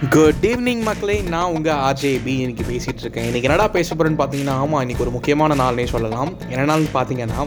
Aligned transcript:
Good 0.00 0.34
evening 0.40 0.82
மக்களே. 0.82 1.20
நான் 1.20 1.52
உங்கள் 1.52 1.74
ஆர்ஜேபி. 1.74 2.26
இன்னைக்கு 2.26 2.64
பேசிகிட்டு 2.72 3.00
இருக்கேன். 3.00 3.32
இன்றைக்கி 3.32 3.42
என்னடா 3.42 3.68
பேச 3.68 3.94
போகிறேன்னு 3.94 4.20
பார்த்தீங்கன்னா 4.22 4.50
ஆமாம் 4.50 4.88
இன்றைக்கி 4.88 4.98
ஒரு 4.98 5.10
முக்கியமான 5.10 5.54
நாள்னே 5.54 5.86
சொல்லலாம். 5.86 6.32
என்ன 6.48 6.64
நாள்னு 6.72 6.88
பார்த்தீங்கன்னா 6.94 7.46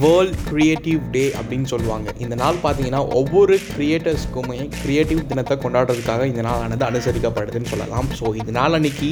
வேர்ல்ட் 0.00 0.36
க்ரியேட்டிவ் 0.48 1.00
டே 1.14 1.22
அப்படின்னு 1.38 1.68
சொல்லுவாங்க. 1.72 2.08
இந்த 2.24 2.34
நாள் 2.42 2.60
பார்த்தீங்கன்னா 2.64 3.00
ஒவ்வொரு 3.20 3.54
க்ரியேட்டர்ஸ்க்குமே 3.74 4.58
க்ரியேட்டிவ் 4.82 5.20
தினத்தை 5.30 5.56
கொண்டாடுறதுக்காக 5.64 6.26
இந்த 6.30 6.42
நாளானது 6.46 6.84
அனுசரிக்கப்படுதுன்னு 6.90 7.70
சொல்லலாம். 7.72 8.08
ஸோ 8.20 8.24
இந்த 8.40 8.54
நாள் 8.58 8.76
அன்னைக்கு 8.78 9.10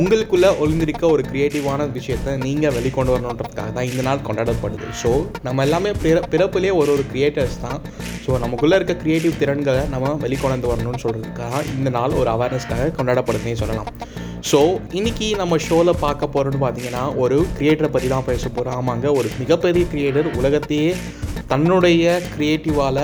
உங்களுக்குள்ளே 0.00 0.50
ஒழுங்கிருக்க 0.64 1.04
ஒரு 1.14 1.24
க்ரியேட்டிவான 1.30 1.88
விஷயத்தை 1.98 2.34
நீங்கள் 2.46 2.74
வெளிக்கொண்டு 2.78 3.14
வரணுன்றதுக்காக 3.14 3.72
தான் 3.78 3.90
இந்த 3.92 4.04
நாள் 4.08 4.24
கொண்டாடப்படுது. 4.28 4.88
ஸோ 5.02 5.12
நம்ம 5.48 5.64
எல்லாமே 5.68 5.92
பிற 6.04 6.16
பிறப்புலேயே 6.34 6.74
ஒரு 6.80 6.92
ஒரு 6.96 7.06
க்ரியேட்டர்ஸ் 7.12 7.58
தான். 7.66 7.80
ஸோ 8.26 8.38
நமக்குள்ளே 8.44 8.76
இருக்க 8.80 8.96
க்ரியேட்டிவ் 9.02 9.40
திறன்களை 9.42 9.82
நம்ம 9.94 10.14
வெளிக்கொண்டு 10.26 10.70
வரணும்னு 10.72 11.04
சொல்கிறதுக்காக 11.06 11.64
இந்த 11.78 11.90
நாள் 11.98 12.18
ஒரு 12.22 12.30
அவேர்னஸ்க்காக 12.36 12.92
கொண்டாடப்படுதுன்னே 13.00 13.58
சொல்லலாம். 13.64 13.90
ஸோ 14.42 14.58
இன்னைக்கு 14.92 15.26
நம்ம 15.36 15.54
ஷோவில் 15.58 16.00
பார்க்க 16.00 16.26
போகிறோன்னு 16.26 16.58
பார்த்தீங்கன்னா 16.60 17.04
ஒரு 17.16 17.36
கிரியேட்டரை 17.58 17.88
பற்றி 17.90 18.08
தான் 18.08 18.26
பேச 18.26 18.42
போகிறோம் 18.48 18.76
ஆமாங்க 18.76 19.06
ஒரு 19.12 19.28
மிகப்பெரிய 19.38 19.84
கிரியேட்டர் 19.90 20.28
உலகத்தையே 20.36 20.90
தன்னுடைய 21.46 22.04
க்ரியேட்டிவால் 22.34 23.00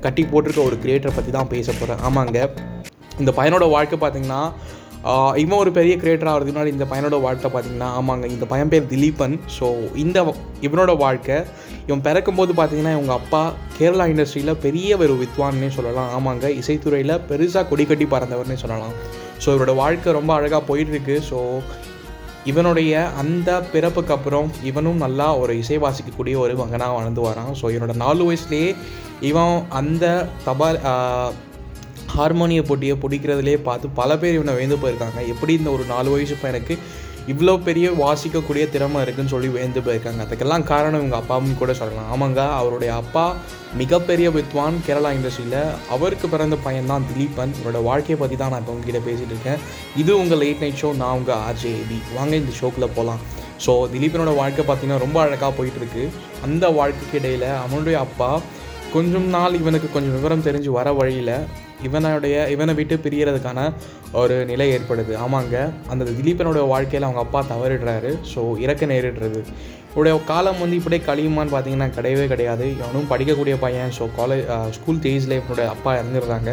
கட்டி 0.00 0.22
போட்டிருக்க 0.24 0.62
ஒரு 0.62 0.76
கிரியேட்டரை 0.82 1.12
பற்றி 1.14 1.32
தான் 1.32 1.48
பேச 1.48 1.68
போகிறேன் 1.72 2.02
ஆமாங்க 2.02 2.40
இந்த 3.18 3.30
பையனோட 3.36 3.68
வாழ்க்கை 3.70 3.98
பார்த்திங்கன்னா 3.98 4.42
இவன் 5.42 5.60
ஒரு 5.62 5.70
பெரிய 5.76 5.94
கிரியேட்டர் 6.02 6.30
ஆகிறதுக்கு 6.30 6.54
முன்னாடி 6.56 6.74
இந்த 6.76 6.86
பையனோட 6.90 7.16
வாழ்க்கை 7.24 7.48
பார்த்தீங்கன்னா 7.54 7.88
ஆமாங்க 7.98 8.26
இந்த 8.34 8.46
பையன் 8.52 8.72
பேர் 8.72 8.90
திலீபன். 8.92 9.34
ஸோ 9.58 9.68
இந்த 10.04 10.18
இவனோட 10.66 10.92
வாழ்க்கை 11.04 11.38
இவன் 11.86 12.04
பிறக்கும்போது 12.06 12.52
பார்த்தீங்கன்னா 12.58 12.94
இவங்க 12.96 13.12
அப்பா 13.20 13.42
கேரளா 13.78 14.06
இண்டஸ்ட்ரியில் 14.12 14.60
பெரிய 14.66 14.96
ஒரு 15.04 15.16
வித்வான்னே 15.22 15.70
சொல்லலாம். 15.78 16.10
ஆமாங்க 16.16 16.48
இசைத்துறையில் 16.60 17.14
பெருசாக 17.30 17.64
கொடி 17.70 17.86
கட்டி 17.86 18.08
பறந்தவர்னே 18.14 18.58
சொல்லலாம். 18.64 18.94
ஸோ 19.44 19.48
இவரோட 19.54 19.74
வாழ்க்கை 19.84 20.18
ரொம்ப 20.20 20.32
அழகாக 20.38 20.62
போயிட்டுருக்கு. 20.70 21.16
ஸோ 21.30 21.38
இவனுடைய 22.50 22.92
அந்த 23.22 23.50
பிறப்புக்கு 23.72 24.14
அப்புறம் 24.14 24.48
இவனும் 24.70 25.02
நல்லா 25.04 25.26
ஒரு 25.42 25.52
இசை 25.62 25.76
வாசிக்கக்கூடிய 25.84 26.36
ஒரு 26.44 26.54
மகனாக 26.60 26.96
வளர்ந்து 26.98 27.22
வரான். 27.28 27.52
ஸோ 27.60 27.64
இவனோட 27.74 27.94
நாலு 28.04 28.22
வயசுலேயே 28.28 28.70
இவன் 29.30 29.56
அந்த 29.80 30.04
தபால் 30.46 30.78
ஹார்மோனிய 32.14 32.62
போட்டியை 32.68 32.94
பிடிக்கிறதுலே 33.02 33.56
பார்த்து 33.68 33.96
பல 34.00 34.10
பேர் 34.22 34.36
இவனை 34.38 34.54
வேந்து 34.58 34.82
போயிருக்காங்க. 34.82 35.20
எப்படி 35.32 35.52
இந்த 35.60 35.70
ஒரு 35.76 35.84
நாலு 35.94 36.08
வயசு 36.14 36.36
பையனுக்கு 36.42 36.74
இவ்வளோ 37.32 37.52
பெரிய 37.66 37.86
வாசிக்கக்கூடிய 38.00 38.62
திறமை 38.74 39.00
இருக்குன்னு 39.04 39.32
சொல்லி 39.32 39.48
வேந்து 39.56 39.80
போயிருக்காங்க. 39.86 40.22
அதுக்கெல்லாம் 40.26 40.64
காரணம் 40.70 41.00
இவங்க 41.02 41.16
அப்பாவும் 41.20 41.58
கூட 41.60 41.72
சொல்லலாம். 41.80 42.08
ஆமாங்க 42.14 42.40
அவருடைய 42.60 42.92
அப்பா 43.02 43.24
மிகப்பெரிய 43.80 44.26
வித்வான் 44.36 44.76
கேரளா 44.86 45.10
இண்டஸ்ட்ரியில். 45.18 45.60
அவருக்கு 45.96 46.28
பிறந்த 46.34 46.56
பையன் 46.64 46.90
தான் 46.92 47.06
திலீபன் 47.10 47.54
இவரோட 47.60 47.80
வாழ்க்கையை 47.88 48.18
பற்றி 48.22 48.38
தான் 48.42 48.52
நான் 48.54 48.64
இப்போ 48.64 48.74
உங்ககிட்ட 48.76 49.02
பேசிகிட்டு 49.08 49.34
இருக்கேன். 49.36 49.62
இது 50.02 50.12
உங்கள் 50.22 50.42
லேட் 50.42 50.62
நைட் 50.64 50.80
ஷோ 50.82 50.90
நான் 51.02 51.16
உங்கள் 51.20 51.40
ஆர்ஜேபி 51.48 52.00
வாங்க 52.18 52.34
இந்த 52.42 52.54
ஷோக்குள்ளே 52.60 52.90
போகலாம் 52.98 53.22
ஸோ 53.66 53.72
திலீபனோட 53.94 54.34
வாழ்க்கை 54.42 54.62
பார்த்தீங்கன்னா 54.68 55.02
ரொம்ப 55.06 55.18
அழகாக 55.26 55.52
போயிட்டுருக்கு. 55.58 56.04
அந்த 56.48 56.64
வாழ்க்கைக்கு 56.80 57.18
இடையில் 57.22 57.48
அவனுடைய 57.64 57.98
அப்பா 58.06 58.30
கொஞ்சம் 58.96 59.28
நாள் 59.34 59.60
இவனுக்கு 59.62 59.88
கொஞ்சம் 59.92 60.16
விவரம் 60.18 60.46
தெரிஞ்சு 60.46 60.70
வர 60.78 60.88
வழியில் 61.00 61.36
இவனுடைய 61.82 62.36
இவனை 62.54 62.74
விட்டு 62.74 62.96
பிரியறதுக்கான 63.04 63.60
ஒரு 64.20 64.34
நிலை 64.50 64.66
ஏற்படுது. 64.76 65.12
ஆமாங்க. 65.24 65.56
அந்த 65.88 66.04
திலீபனுடைய 66.18 66.64
வாழ்க்கையில் 66.72 67.08
அவங்க 67.08 67.22
அப்பா 67.26 67.42
தவறிடுறாரு. 67.52 68.10
ஸோ 68.32 68.42
இறக்க 68.64 68.86
நேரிடுறது. 68.86 69.40
இவருடைய 69.92 70.14
காலம் 70.30 70.60
வந்து 70.60 70.76
இப்படியே 70.80 71.02
கழியுமான்னு 71.08 71.54
பார்த்தீங்கன்னா 71.54 71.88
கிடையவே 71.98 72.26
கிடையாது. 72.26 72.66
இவனும் 72.80 73.10
படிக்கக்கூடிய 73.10 73.56
பையன். 73.66 73.92
ஸோ 73.98 74.06
காலேஜ் 74.18 74.44
ஸ்கூல் 74.78 75.02
டேஸில் 75.06 75.38
இவனுடைய 75.40 75.68
அப்பா 75.74 75.92
இறந்துடுறாங்க. 76.00 76.52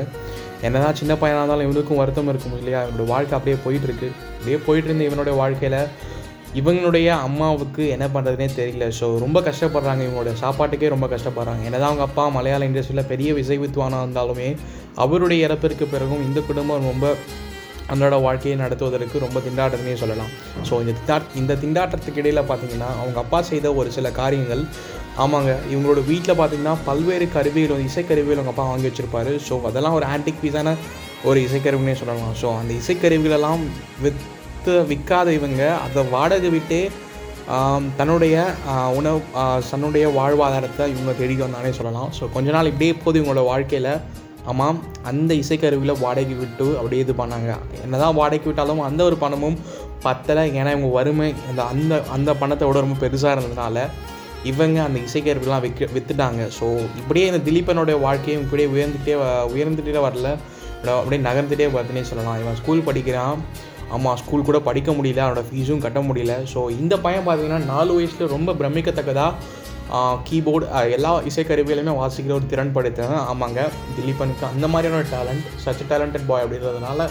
என்னதான் 0.67 0.97
சின்ன 1.01 1.13
பையனாக 1.15 1.41
இருந்தாலும் 1.41 1.67
இவனுக்கும் 1.67 1.99
வருத்தம் 2.01 2.29
இருக்கும் 2.29 2.57
இல்லையா? 2.57 2.79
இவனுடைய 2.87 3.07
வாழ்க்கை 3.13 3.35
அப்படியே 3.37 3.57
போயிட்டுருக்கு 3.65 4.07
அப்படியே 4.37 4.57
போயிட்டு 4.65 4.89
இருந்த 4.89 5.03
இவனுடைய 5.03 5.35
வாழ்க்கையில் 5.41 5.79
இவங்களுடைய 6.59 7.07
அம்மாவுக்கு 7.25 7.83
என்ன 7.95 8.05
பண்ணுறதுனே 8.13 8.47
தெரியல. 8.59 8.85
ஸோ 8.99 9.07
ரொம்ப 9.23 9.39
கஷ்டப்படுறாங்க 9.47 10.01
இவங்களோட 10.05 10.31
சாப்பாட்டுக்கே 10.43 10.87
ரொம்ப 10.93 11.07
கஷ்டப்படுறாங்க. 11.11 11.61
என்னதான் 11.67 11.89
அவங்க 11.91 12.05
அப்பா 12.09 12.23
மலையாள 12.37 12.67
இண்டஸ்ட்ரியில் 12.69 13.09
பெரிய 13.11 13.33
விசை 13.39 13.57
வித்வானாக 13.63 14.05
இருந்தாலுமே 14.05 14.47
அவருடைய 15.03 15.47
இறப்பிற்கு 15.47 15.87
பிறகும் 15.93 16.23
இந்த 16.29 16.39
குடும்பம் 16.47 16.87
ரொம்ப 16.91 17.13
அன்றாட 17.93 18.15
வாழ்க்கையை 18.25 18.55
நடத்துவதற்கு 18.61 19.23
ரொம்ப 19.25 19.37
திண்டாட்டம்னே 19.45 19.93
சொல்லலாம். 20.01 20.31
ஸோ 20.69 20.73
இந்த 20.83 20.93
திண்டா 20.97 21.17
இந்த 21.41 21.53
திண்டாட்டத்துக்கு 21.61 22.21
இடையில் 22.23 22.41
பார்த்தீங்கன்னா 22.49 22.89
அவங்க 23.01 23.19
அப்பா 23.23 23.41
செய்த 23.51 23.73
ஒரு 23.81 23.91
சில 23.97 24.09
காரியங்கள் 24.21 24.63
ஆமாங்க 25.23 25.51
இவங்களோட 25.71 26.01
வீட்டில் 26.09 26.37
பார்த்தீங்கன்னா 26.41 26.75
பல்வேறு 26.89 27.27
கருவிகள் 27.35 27.73
வந்து 27.75 27.89
இசைக்கருவிகள் 27.91 28.39
அவங்க 28.39 28.53
அப்பா 28.53 28.65
வாங்கி 28.71 28.89
வச்சுருப்பாரு. 28.89 29.31
ஸோ 29.47 29.55
அதெல்லாம் 29.69 29.97
ஒரு 29.99 30.07
ஆன்டிக் 30.15 30.43
பீஸான 30.43 30.75
ஒரு 31.29 31.39
இசைக்கருவினே 31.47 31.95
சொல்லலாம். 32.01 32.35
ஸோ 32.41 32.49
அந்த 32.59 32.73
இசைக்கருவிகளெல்லாம் 32.81 33.63
விற்று 34.59 34.79
விற்காத 34.89 35.27
இவங்க 35.37 35.61
அதை 35.83 36.01
வாடகை 36.13 36.49
விட்டே 36.53 36.79
தன்னுடைய 37.99 38.35
உணவு 38.97 39.19
தன்னுடைய 39.69 40.05
வாழ்வாதாரத்தை 40.17 40.83
இவங்க 40.93 41.11
தேடி 41.19 41.35
வந்தானே 41.43 41.71
சொல்லலாம். 41.77 42.09
ஸோ 42.17 42.23
கொஞ்ச 42.33 42.47
நாள் 42.55 42.69
இப்படியே 42.71 42.93
போது 43.03 43.17
இவங்களோட 43.19 43.43
வாழ்க்கையில். 43.51 43.93
ஆமாம் 44.51 44.77
அந்த 45.11 45.31
இசைக்கருவியில் 45.43 46.01
வாடகை 46.03 46.35
விட்டு 46.41 46.67
அப்படியே 46.79 47.01
இது 47.05 47.15
பண்ணாங்க. 47.21 47.49
என்ன 47.85 48.01
தான் 48.03 48.17
வாடகை 48.19 48.47
விட்டாலும் 48.49 48.83
அந்த 48.89 49.01
ஒரு 49.09 49.17
பணமும் 49.23 49.57
பத்தலை. 50.05 50.43
ஏன்னா 50.59 50.73
இவங்க 50.75 50.91
வறுமை 50.99 51.29
அந்த 51.49 51.61
அந்த 51.71 52.01
அந்த 52.17 52.33
பணத்தை 52.43 52.67
விட 52.69 52.83
ரொம்ப 52.85 52.99
பெருசாக 53.05 53.35
இருந்ததுனால 53.35 53.87
இவங்க 54.51 54.77
அந்த 54.87 54.99
இசைக்கருவிலாம் 55.07 55.65
விற்க 55.67 55.91
விற்றுட்டாங்க 55.95 56.43
ஸோ 56.59 56.67
இப்படியே 57.01 57.25
இந்த 57.31 57.41
திலீபனுடைய 57.49 57.97
வாழ்க்கையும் 58.07 58.45
இப்படியே 58.45 58.69
உயர்ந்துட்டே 58.75 59.15
உயர்ந்துகிட்டே 59.55 60.03
வரல. 60.09 60.29
அப்படியே 60.99 61.21
நகர்ந்துகிட்டே 61.29 61.65
வருதுன்னே 61.77 62.05
சொல்லலாம். 62.11 62.39
இவன் 62.43 62.59
ஸ்கூல் 62.61 62.87
படிக்கிறான். 62.89 63.39
ஆமாம் 63.95 64.17
ஸ்கூல் 64.21 64.47
கூட 64.49 64.57
படிக்க 64.67 64.91
முடியல 64.97 65.23
அவனோட 65.25 65.43
ஃபீஸும் 65.47 65.83
கட்ட 65.85 65.99
முடியல. 66.09 66.33
ஸோ 66.53 66.59
இந்த 66.81 66.95
பையன் 67.05 67.25
பார்த்தீங்கன்னா 67.27 67.61
நாலு 67.73 67.91
வயசில் 67.97 68.33
ரொம்ப 68.35 68.53
பிரமிக்கத்தக்கதாக 68.59 69.57
கீபோர்டு 70.27 70.65
எல்லா 70.95 71.11
இசைக்கருவிகளுமே 71.29 71.93
வாசிக்கிற 71.99 72.33
ஒரு 72.39 72.45
திறன் 72.51 72.75
படைத்தவன் 72.75 73.23
ஆமாங்க 73.31 73.59
திலீபனுக்கு. 73.95 74.45
அந்த 74.53 74.65
மாதிரியான 74.73 75.07
டேலண்ட் 75.13 75.45
சச் 75.63 75.83
டேலண்டட் 75.91 76.27
பாய் 76.29 76.43
அப்படின்றதுனால 76.45 77.07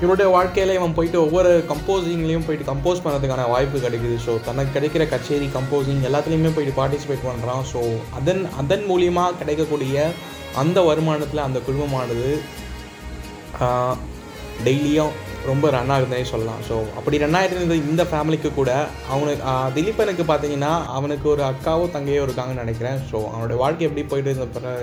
இவனுடைய 0.00 0.28
வாழ்க்கையில் 0.34 0.74
இவன் 0.78 0.94
போயிட்டு 0.96 1.18
ஒவ்வொரு 1.26 1.50
கம்போசிங்லேயும் 1.70 2.44
போயிட்டு 2.46 2.66
கம்போஸ் 2.70 3.02
பண்ணுறதுக்கான 3.04 3.46
வாய்ப்பு 3.52 3.78
கிடைக்குது. 3.84 4.16
ஸோ 4.24 4.32
தனக்கு 4.48 4.74
கிடைக்கிற 4.74 5.04
கச்சேரி 5.12 5.48
கம்போசிங் 5.54 6.02
எல்லாத்துலேயுமே 6.08 6.50
போயிட்டு 6.56 6.74
பார்ட்டிசிபேட் 6.80 7.24
பண்ணுறான் 7.28 7.62
ஸோ 7.72 7.82
அதன் 8.18 8.42
அதன் 8.62 8.84
மூலியமாக 8.90 9.38
கிடைக்கக்கூடிய 9.40 10.04
அந்த 10.64 10.80
வருமானத்தில் 10.90 11.46
அந்த 11.46 11.60
குடும்பமானது 11.68 12.28
டெய்லியும் 14.64 15.14
ரொம்ப 15.50 15.70
ரன் 15.70 15.90
ஆகுதுன்னே 15.94 16.22
சொல்லலாம். 16.30 16.62
ஸோ 16.68 16.76
அப்படி 16.98 17.18
ரன் 17.24 17.36
ஆகிட்டு 17.38 17.76
இந்த 17.90 18.04
ஃபேமிலிக்கு 18.10 18.50
கூட 18.54 18.70
அவனுக்கு 19.14 19.44
திலீப்பனுக்கு 19.76 20.24
பார்த்தீங்கன்னா 20.30 20.72
அவனுக்கு 20.98 21.28
ஒரு 21.34 21.42
அக்காவோ 21.50 21.84
தங்கையோ 21.96 22.24
இருக்காங்கன்னு 22.26 22.64
நினைக்கிறேன். 22.64 22.98
ஸோ 23.10 23.16
அவனோட 23.32 23.56
வாழ்க்கை 23.64 23.86
எப்படி 23.88 24.04
போயிட்டு 24.12 24.32
இருந்த 24.32 24.74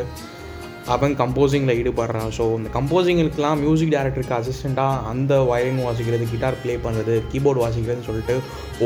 அவன் 0.93 1.13
கம்போசிங்கில் 1.19 1.77
ஈடுபடுறான். 1.79 2.31
ஸோ 2.37 2.43
இந்த 2.59 2.69
கம்போசிங்களுக்கெல்லாம் 2.77 3.59
மியூசிக் 3.63 3.93
டைரக்டருக்கு 3.93 4.35
அசிஸ்டண்ட்டாக 4.37 5.03
அந்த 5.11 5.33
வயரிங் 5.49 5.81
வாசிக்கிறது 5.87 6.25
கிட்டார் 6.31 6.57
ப்ளே 6.63 6.73
பண்ணுறது 6.85 7.13
கீபோர்டு 7.31 7.61
வாசிக்கிறதுன்னு 7.63 8.07
சொல்லிட்டு 8.09 8.35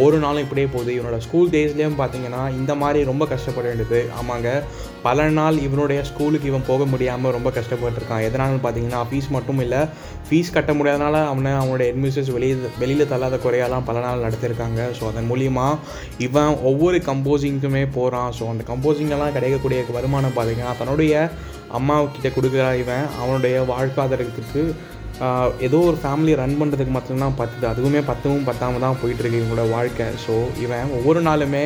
ஒரு 0.01 0.17
நாளும் 0.23 0.43
இப்படியே 0.45 0.67
போகுது. 0.73 0.91
இவனோட 0.97 1.17
ஸ்கூல் 1.25 1.49
டேஸ்லேயும் 1.55 1.97
பார்த்தீங்கன்னா 2.01 2.43
இந்த 2.59 2.75
மாதிரி 2.81 2.99
ரொம்ப 3.11 3.25
கஷ்டப்பட 3.33 3.65
வேண்டியது. 3.69 4.01
ஆமாங்க. 4.19 4.49
பல 5.07 5.25
நாள் 5.39 5.57
இவனுடைய 5.65 5.99
ஸ்கூலுக்கு 6.09 6.49
இவன் 6.51 6.67
போக 6.69 6.85
முடியாமல் 6.93 7.35
ரொம்ப 7.37 7.49
கஷ்டப்பட்டிருக்கான். 7.57 8.23
எதனாலும் 8.27 8.63
பார்த்தீங்கன்னா 8.65 9.01
ஃபீஸ் 9.09 9.29
மட்டும் 9.35 9.59
இல்லை 9.65 9.81
ஃபீஸ் 10.29 10.53
கட்ட 10.55 10.71
முடியாதனால 10.77 11.15
அவனை 11.31 11.51
அவனுடைய 11.63 11.87
அட்மிஷன்ஸ் 11.93 12.31
வெளியே 12.37 12.55
வெளியில் 12.81 13.09
தள்ளாத 13.11 13.35
குறையெல்லாம் 13.45 13.87
பல 13.89 13.99
நாள் 14.07 14.25
நடத்திருக்காங்க. 14.27 14.81
ஸோ 14.99 15.03
அதன் 15.11 15.29
மூலியமாக 15.31 15.79
இவன் 16.27 16.55
ஒவ்வொரு 16.71 16.99
கம்போசிங்க்குமே 17.09 17.83
போகிறான் 17.97 18.31
ஸோ 18.39 18.45
அந்த 18.53 18.65
கம்போசிங்கெல்லாம் 18.71 19.35
கிடைக்கக்கூடிய 19.37 19.85
வருமானம் 19.99 20.37
பார்த்தீங்கன்னா 20.39 20.75
தன்னுடைய 20.81 21.29
அம்மாவுக்கிட்ட 21.77 22.29
கொடுக்குறா 22.37 22.69
இவன். 22.83 23.05
அவனுடைய 23.21 23.55
வாழ்வாதாரத்துக்கு 23.71 24.63
ஏதோ 25.67 25.77
ஒரு 25.89 25.97
ஃபேமிலி 26.01 26.33
ரன் 26.41 26.57
பண்ணுறதுக்கு 26.59 26.93
மட்டும்தான் 26.95 27.37
பத்துது. 27.39 27.65
அதுவுமே 27.73 28.01
பத்தவும் 28.09 28.47
பத்தாம 28.49 28.81
தான் 28.83 28.99
போயிட்டுருக்கு 29.01 29.39
இவங்களோட 29.41 29.63
வாழ்க்கை. 29.77 30.07
ஸோ 30.25 30.33
இவன் 30.65 30.91
ஒவ்வொரு 30.97 31.21
நாளுமே 31.29 31.63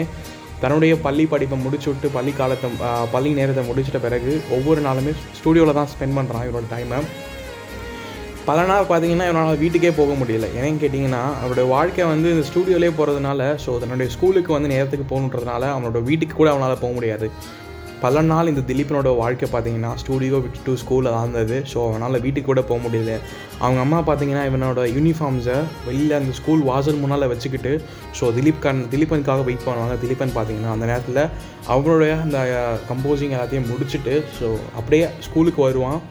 தன்னுடைய 0.64 0.94
பள்ளி 1.06 1.24
படிப்பை 1.34 1.58
முடிச்சு 1.66 1.88
விட்டு 1.90 2.08
பள்ளி 2.16 2.32
காலத்தை 2.40 2.70
பள்ளி 3.14 3.30
நேரத்தை 3.40 3.64
முடிச்சிட்ட 3.70 4.00
பிறகு 4.08 4.32
ஒவ்வொரு 4.58 4.82
நாளுமே 4.88 5.12
ஸ்டூடியோவில் 5.40 5.80
தான் 5.80 5.92
ஸ்பெண்ட் 5.94 6.18
பண்ணுறான் 6.18 6.46
இவரோட 6.48 6.68
டைமை 6.74 7.00
பல 8.50 8.60
நாள் 8.70 8.88
பார்த்தீங்கன்னா 8.90 9.26
இவனால் 9.30 9.60
வீட்டுக்கே 9.64 9.92
போக 9.98 10.14
முடியல. 10.20 10.48
ஏன்னு 10.60 10.82
கேட்டிங்கன்னா 10.84 11.24
அவருடைய 11.42 11.66
வாழ்க்கை 11.74 12.06
வந்து 12.12 12.28
இந்த 12.36 12.44
ஸ்டூடியோலேயே 12.50 12.94
போகிறதுனால 13.00 13.50
ஸோ 13.66 13.74
தன்னுடைய 13.82 14.08
ஸ்கூலுக்கு 14.16 14.52
வந்து 14.56 14.72
நேரத்துக்கு 14.74 15.06
போகணுன்றதுனால 15.12 15.64
அவனோட 15.74 16.00
வீட்டுக்கு 16.10 16.36
கூட 16.40 16.50
அவனால் 16.54 16.82
போக 16.84 16.94
முடியாது. 16.98 17.30
பல 18.04 18.22
நாள் 18.30 18.50
இந்த 18.52 18.62
திலீபனோட 18.70 19.10
வாழ்க்கை 19.20 19.48
பார்த்தீங்கன்னா 19.54 19.90
ஸ்டூடியோ 20.02 20.38
விட்டு 20.44 20.74
ஸ்கூலில் 20.82 21.12
தான் 21.14 21.26
இருந்தது 21.26 21.58
ஸோ 21.72 21.78
அவனால் 21.88 22.20
வீட்டுக்கு 22.26 22.48
கூட 22.50 22.62
போக 22.70 22.80
முடியல. 22.86 23.16
அவங்க 23.64 23.80
அம்மா 23.86 24.00
பார்த்தீங்கன்னா 24.08 24.44
இவனோட 24.50 24.84
யூனிஃபார்ம்ஸை 24.96 25.58
வெளியில் 25.88 26.16
அந்த 26.20 26.34
ஸ்கூல் 26.40 26.64
வாசல் 26.70 27.02
முன்னால் 27.02 27.28
வச்சுக்கிட்டு 27.32 27.74
ஸோ 28.20 28.32
திலீப் 28.38 28.64
கண் 28.66 28.82
திலீபனுக்காக 28.94 29.44
வெயிட் 29.50 29.66
பண்ணுவாங்க. 29.68 29.98
திலீபன் 30.04 30.34
பார்த்தீங்கன்னா 30.38 30.72
அந்த 30.76 30.88
நேரத்தில் 30.92 31.22
அவங்களுடைய 31.74 32.16
அந்த 32.26 32.40
கம்போசிங் 32.90 33.36
எல்லாத்தையும் 33.36 33.70
முடிச்சுட்டு 33.74 34.16
ஸோ 34.40 34.50
அப்படியே 34.80 35.06
ஸ்கூலுக்கு 35.28 35.62
வருவான். 35.68 36.02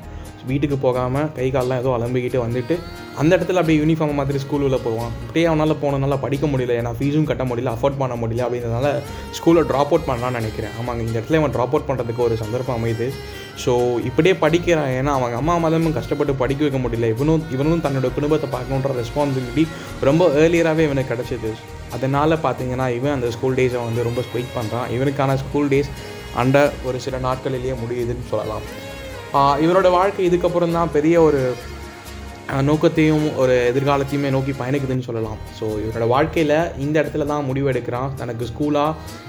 வீட்டுக்கு 0.50 0.76
போகாமல் 0.84 1.28
கை 1.38 1.46
காலெலாம் 1.54 1.80
ஏதோ 1.82 1.90
அலம்பிக்கிட்டு 1.96 2.38
வந்துட்டு 2.44 2.74
அந்த 3.20 3.32
இடத்துல 3.36 3.60
அப்படியே 3.60 3.78
யூனிஃபார்ம் 3.80 4.18
மாதிரி 4.18 4.38
ஸ்கூல் 4.42 4.64
உள்ள 4.66 4.76
போவான் 4.84 5.10
அப்படியே 5.22 5.44
அவனால் 5.50 5.74
போனனால 5.82 6.16
படிக்க 6.24 6.46
முடியல. 6.52 6.76
ஏன்னா 6.80 6.92
ஃபீஸும் 6.98 7.26
கட்ட 7.30 7.44
முடியல 7.50 7.72
அஃபோர்ட் 7.76 7.98
பண்ண 8.02 8.14
முடியல 8.22 8.44
அப்படின்றதுனால 8.46 8.88
ஸ்கூலில் 9.38 9.66
ட்ராப் 9.70 9.90
அவுட் 9.92 10.06
பண்ணலாம்னு 10.10 10.38
நினைக்கிறேன். 10.40 10.74
ஆமாங்க 10.80 11.02
இந்த 11.06 11.14
இடத்துல 11.18 11.40
அவன் 11.40 11.54
ட்ராப் 11.56 11.74
அவுட் 11.74 11.88
பண்ணுறதுக்கு 11.88 12.22
ஒரு 12.26 12.36
சந்தர்ப்பம் 12.42 12.76
அமையுது. 12.78 13.08
ஸோ 13.64 13.72
இப்படியே 14.08 14.34
படிக்கிறான். 14.44 14.92
ஏன்னா 14.98 15.14
அவங்க 15.18 15.36
அம்மா 15.42 15.54
மதமும் 15.64 15.96
கஷ்டப்பட்டு 15.98 16.34
படிக்க 16.42 16.62
வைக்க 16.66 16.80
முடியல. 16.84 17.08
இவனும் 17.14 17.42
இவனும் 17.56 17.82
தன்னோட 17.86 18.10
குடும்பத்தை 18.18 18.48
பார்க்கணுன்ற 18.54 18.92
ரெஸ்பான்சிபிலிட்டி 19.00 19.64
ரொம்ப 20.08 20.28
ஏர்லியராகவே 20.44 20.86
இவனுக்கு 20.88 21.12
கிடச்சிது. 21.14 21.50
அதனால் 21.96 22.42
பார்த்தீங்கன்னா 22.46 22.86
இவன் 22.98 23.16
அந்த 23.16 23.30
ஸ்கூல் 23.36 23.58
டேஸை 23.58 23.82
வந்து 23.88 24.06
ரொம்ப 24.08 24.22
ஸ்பெயிட் 24.28 24.54
பண்ணுறான் 24.58 24.86
இவனுக்கான 24.96 25.36
ஸ்கூல் 25.42 25.68
டேஸ் 25.72 25.90
அண்ட 26.42 26.58
ஒரு 26.88 27.00
சில 27.06 27.18
நாட்களிலேயே 27.26 27.74
முடியுதுன்னு 27.82 28.26
சொல்லலாம். 28.32 28.64
இவரோட 29.64 29.88
வாழ்க்கை 29.98 30.22
இதுக்கப்புறம் 30.30 30.76
தான் 30.76 30.92
பெரிய 30.96 31.16
ஒரு 31.28 31.40
நோக்கத்தையும் 32.68 33.24
ஒரு 33.42 33.54
எதிர்காலத்தையுமே 33.70 34.28
நோக்கி 34.34 34.52
பயணிக்குதுன்னு 34.60 35.06
சொல்லலாம். 35.08 35.38
ஸோ 35.58 35.64
இவரோட 35.82 36.06
வாழ்க்கையில் 36.14 36.54
இந்த 36.84 36.96
இடத்துல 37.02 37.26
தான் 37.32 37.46
முடிவு 37.48 37.68
எடுக்கிறான். 37.72 38.08
தனக்கு 38.20 38.48
ஸ்கூலா 38.50 38.84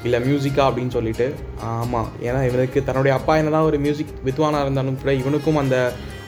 இல்லை 0.06 0.19
மியூசிக்கா 0.27 0.63
அப்படின்னு 0.69 0.95
சொல்லிட்டு. 0.97 1.27
ஆமாம் 1.73 2.09
ஏன்னா 2.27 2.39
இவனுக்கு 2.50 2.81
தன்னுடைய 2.88 3.13
அப்பா 3.18 3.35
என்ன 3.41 3.53
தான் 3.57 3.68
ஒரு 3.69 3.79
மியூசிக் 3.85 4.13
வித்வானாக 4.27 4.65
இருந்தாலும் 4.65 5.00
கூட 5.03 5.13
இவனுக்கும் 5.21 5.62
அந்த 5.63 5.77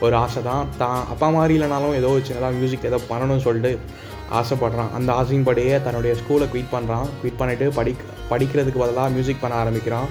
ஒரு 0.05 0.15
ஆசை 0.23 0.43
தான். 0.51 0.69
தான் 0.83 1.01
அப்பா 1.15 1.29
மாதிரி 1.37 1.55
இல்லைனாலும் 1.57 1.97
ஏதோ 2.01 2.11
ஒரு 2.17 2.25
சின்னதாக 2.29 2.59
மியூசிக் 2.59 2.89
ஏதோ 2.91 2.99
பண்ணணும்னு 3.11 3.45
சொல்லிட்டு 3.47 3.73
ஆசைப்படுறான். 4.41 4.93
அந்த 4.97 5.09
ஆசையின்படியே 5.21 5.75
தன்னுடைய 5.87 6.13
ஸ்கூலை 6.21 6.45
குயிட் 6.53 6.73
பண்ணுறான் 6.75 7.07
குயிட் 7.21 7.39
பண்ணிவிட்டு 7.41 7.67
படிக் 7.79 8.05
படிக்கிறதுக்கு 8.31 8.83
பதிலாக 8.83 9.13
மியூசிக் 9.15 9.43
பண்ண 9.43 9.55
ஆரம்பிக்கிறான். 9.63 10.07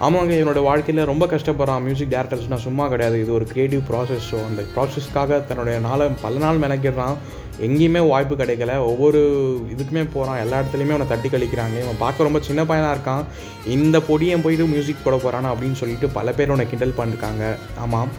ஆமாங்க 0.00 0.32
என்னோட 0.40 0.60
வாழ்க்கையில் 0.66 1.08
ரொம்ப 1.10 1.24
கஷ்டப்படுறான் 1.32 1.84
மியூசிக் 1.84 2.10
டேரக்டர்ஸ்னால் 2.14 2.62
சும்மா 2.64 2.88
கிடையாது. 2.88 3.20
இது 3.20 3.32
ஒரு 3.32 3.46
க்ரியேட்டிவ் 3.50 3.82
ப்ராசஸ் 3.90 4.26
ஸோ 4.30 4.38
அந்த 4.48 4.62
ப்ராசஸ்க்காக 4.74 5.38
தன்னுடைய 5.48 5.76
நாளை 5.86 6.06
பல 6.22 6.38
நாள் 6.44 6.60
மெனக்கிடுறான். 6.64 7.16
எங்கேயுமே 7.66 8.08
வாய்ப்பு 8.08 8.34
கிடைக்கல. 8.40 8.76
ஒவ்வொரு 8.90 9.20
இதுக்குமே 9.74 10.02
போகிறான் 10.14 10.40
எல்லா 10.44 10.60
இடத்துலையுமே 10.60 10.94
அவனை 10.96 11.08
தட்டி 11.12 11.28
கழிக்கிறாங்க. 11.28 11.76
இவன் 11.84 12.02
பார்க்க 12.04 12.28
ரொம்ப 12.28 12.40
சின்ன 12.48 12.64
பையனாக 12.70 12.94
இருக்கான். 12.96 13.24
இந்த 13.76 13.98
பொடியன் 14.08 14.44
போயிட்டு 14.44 14.66
மியூசிக் 14.74 15.04
போட 15.04 15.16
போகிறானா 15.16 15.52
அப்படின்னு 15.54 15.80
சொல்லிட்டு 15.82 16.08
பல 16.18 16.32
பேர் 16.32 16.54
உன்னை 16.54 16.68
கிண்டல் 16.68 16.98
பண்ணிருக்காங்க. 17.00 17.56
ஆமாம் 17.86 18.12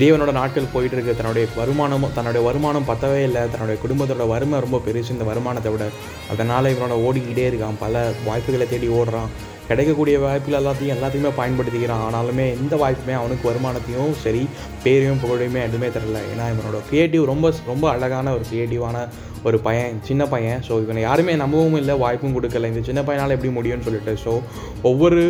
தேவனோட 0.00 0.32
நாட்கள் 0.32 0.72
போயிட்டு 0.72 0.96
இருக்கு 0.96 1.16
தன்னுடைய 1.20 1.46
வருமானமும் 1.60 2.12
தன்னுடைய 2.16 2.46
வருமானம் 2.46 2.88
பத்தவே 2.90 3.22
இல்லை. 3.28 3.50
தன்னுடைய 3.54 3.76
குடும்பத்தோட 3.84 4.26
வறுமை 4.34 4.60
ரொம்ப 4.60 4.80
பெருசு. 4.86 5.14
இந்த 5.16 5.24
வருமானத்தை 5.30 5.72
விட. 5.72 5.86
அதனால் 6.34 6.72
இவனோட 6.74 6.96
ஓடிக்கிட்டே 7.06 7.46
இருக்கான். 7.50 7.80
பல 7.84 8.12
வாய்ப்புகளை 8.28 8.68
தேடி 8.68 8.88
ஓடுறான். 8.88 9.30
கிடைக்கக்கூடிய 9.70 10.16
வாய்ப்புகள் 10.26 10.58
எல்லாத்தையும் 10.60 10.94
எல்லாத்தையுமே 10.96 11.30
பயன்படுத்திக்கிறான். 11.40 12.04
ஆனாலுமே 12.08 12.46
எந்த 12.60 12.74
வாய்ப்புமே 12.82 13.14
அவனுக்கு 13.18 13.44
வருமானத்தையும் 13.50 14.14
சரி 14.24 14.42
பேரையும் 14.84 15.20
புகழையுமே 15.24 15.60
எதுவுமே 15.66 15.90
தரல. 15.96 16.20
ஏன்னா 16.32 16.46
இவனோட 16.54 16.78
க்ரியேட்டிவ் 16.88 17.24
ரொம்ப 17.32 17.52
ரொம்ப 17.72 17.86
அழகான 17.94 18.32
ஒரு 18.38 18.46
க்ரியேட்டிவான 18.50 19.04
ஒரு 19.48 19.58
பையன் 19.66 20.00
சின்ன 20.08 20.22
பையன். 20.32 20.60
ஸோ 20.66 20.72
இவனை 20.84 21.02
யாருமே 21.06 21.34
நம்பவும் 21.42 21.78
இல்லை 21.82 21.94
வாய்ப்பும் 22.04 22.34
கொடுக்கல. 22.36 22.70
இந்த 22.72 22.82
சின்ன 22.88 23.02
பையனால் 23.08 23.34
எப்படி 23.36 23.52
முடியும்னு 23.58 23.86
சொல்லிட்டு. 23.88 24.14
ஸோ 24.24 24.32
ஒவ்வொரு 24.90 25.22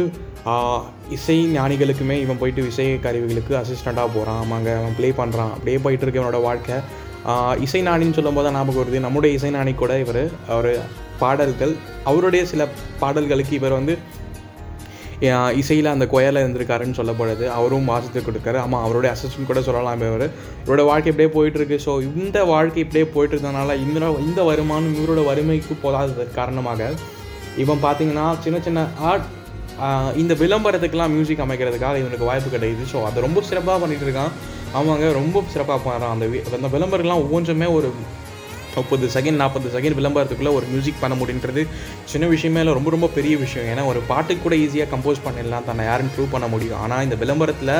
இசை 1.16 1.36
ஞானிகளுக்குமே 1.58 2.16
இவன் 2.24 2.40
போயிட்டு 2.40 2.62
இசை 2.70 2.86
கருவிகளுக்கு 3.06 3.54
அசிஸ்டண்ட்டாக 3.60 4.08
போகிறான் 4.14 4.40
ஆமாங்க 4.42 4.70
அவன் 4.80 4.96
ப்ளே 4.98 5.08
பண்ணுறான் 5.20 5.52
அப்படியே 5.56 5.78
போயிட்டு 5.84 6.04
இருக்கு 6.04 6.20
இவனோட 6.20 6.40
வாழ்க்கை. 6.48 6.78
இசை 7.66 7.80
நாணின்னு 7.88 8.16
சொல்லும் 8.18 8.38
போது 8.38 8.46
தான் 8.48 8.56
ஞாபகம் 8.58 8.80
வருது. 8.82 9.04
நம்முடைய 9.06 9.30
இசை 9.38 9.50
நாணி 9.56 9.72
கூட 9.82 9.92
இவர் 10.04 10.22
அவர் 10.54 10.70
பாடல்கள் 11.22 11.72
அவருடைய 12.10 12.42
சில 12.52 12.62
பாடல்களுக்கு 13.02 13.54
இவர் 13.58 13.78
வந்து 13.78 13.94
இசையில் 15.56 15.86
அந்த 15.86 16.04
கொயரில் 16.04 16.44
இருந்திருக்காருன்னு 16.44 17.00
சொல்லப்படுது. 17.00 17.48
அவரும் 17.48 17.84
வாசித்து 17.84 18.20
கொடுக்காரு. 18.20 18.56
ஆமாம் 18.56 18.84
அவருடைய 18.84 19.16
அசிஸ்டன்ட் 19.16 19.46
கூட 19.46 19.62
சொல்லலாம் 19.62 20.00
இவர். 20.00 20.30
இவரோட 20.66 20.84
வாழ்க்கை 20.84 21.12
இப்படியே 21.12 21.48
போயிட்டுருக்கு. 21.48 21.78
ஸோ 21.84 22.16
இந்த 22.16 22.44
வாழ்க்கை 22.44 22.82
இப்படியே 22.82 23.10
போயிட்டு 23.10 23.76
இந்த 23.76 24.16
இந்த 24.18 24.42
வருமானம் 24.42 24.96
இவரோட 24.96 25.24
வறுமைக்கு 25.24 25.74
போதாதது 25.74 26.34
காரணமாக 26.34 26.90
இவன் 27.56 27.82
பார்த்தீங்கன்னா 27.82 28.38
சின்ன 28.38 28.60
சின்ன 28.60 28.86
ஆர்ட் 28.98 29.22
இந்த 30.16 30.34
விளம்பரத்துக்கெல்லாம் 30.34 31.08
மியூசிக் 31.08 31.38
அமைக்கிறதுக்காக 31.38 31.96
இவனுக்கு 31.96 32.24
வாய்ப்பு 32.24 32.56
கிடைக்குது. 32.56 32.96
ஸோ 32.96 33.02
அதை 33.02 33.22
ரொம்ப 33.22 33.40
சிறப்பாக 33.42 33.86
பண்ணிகிட்டு 33.86 34.08
இருக்கான். 34.08 34.30
ஆமாங்க 34.74 35.12
ரொம்ப 35.12 35.42
சிறப்பாக 35.46 35.90
பண்ணுறான் 35.90 36.10
அந்த 36.10 36.26
வி- 36.26 36.62
அந்த 36.62 36.78
விளம்பரம்லாம் 36.78 37.14
ஒவ்வொன்றுமே 37.14 37.66
ஒரு 37.66 37.92
முப்பது 38.76 39.06
செகண்ட் 39.14 39.38
நாற்பது 39.42 39.68
செகண்ட் 39.76 39.96
விளம்பரத்துக்குள்ளே 40.00 40.52
ஒரு 40.58 40.66
மியூசிக் 40.72 41.00
பண்ண 41.02 41.14
முடியுன்றது 41.20 41.62
சின்ன 42.12 42.26
விஷயமே 42.34 42.60
இல்லை 42.62 42.74
ரொம்ப 42.78 42.90
ரொம்ப 42.96 43.08
பெரிய 43.18 43.34
விஷயம். 43.44 43.68
ஏன்னா 43.72 43.84
ஒரு 43.92 44.00
பாட்டுக்கு 44.10 44.44
கூட 44.46 44.56
ஈஸியாக 44.64 44.88
கம்போஸ் 44.92 45.24
பண்ணிடலாம். 45.26 45.66
தன்னை 45.68 45.84
யாருன்னு 45.90 46.14
ப்ரூவ் 46.16 46.34
பண்ண 46.34 46.48
முடியும். 46.54 46.80
ஆனால் 46.84 47.04
இந்த 47.06 47.18
விளம்பரத்தில் 47.22 47.74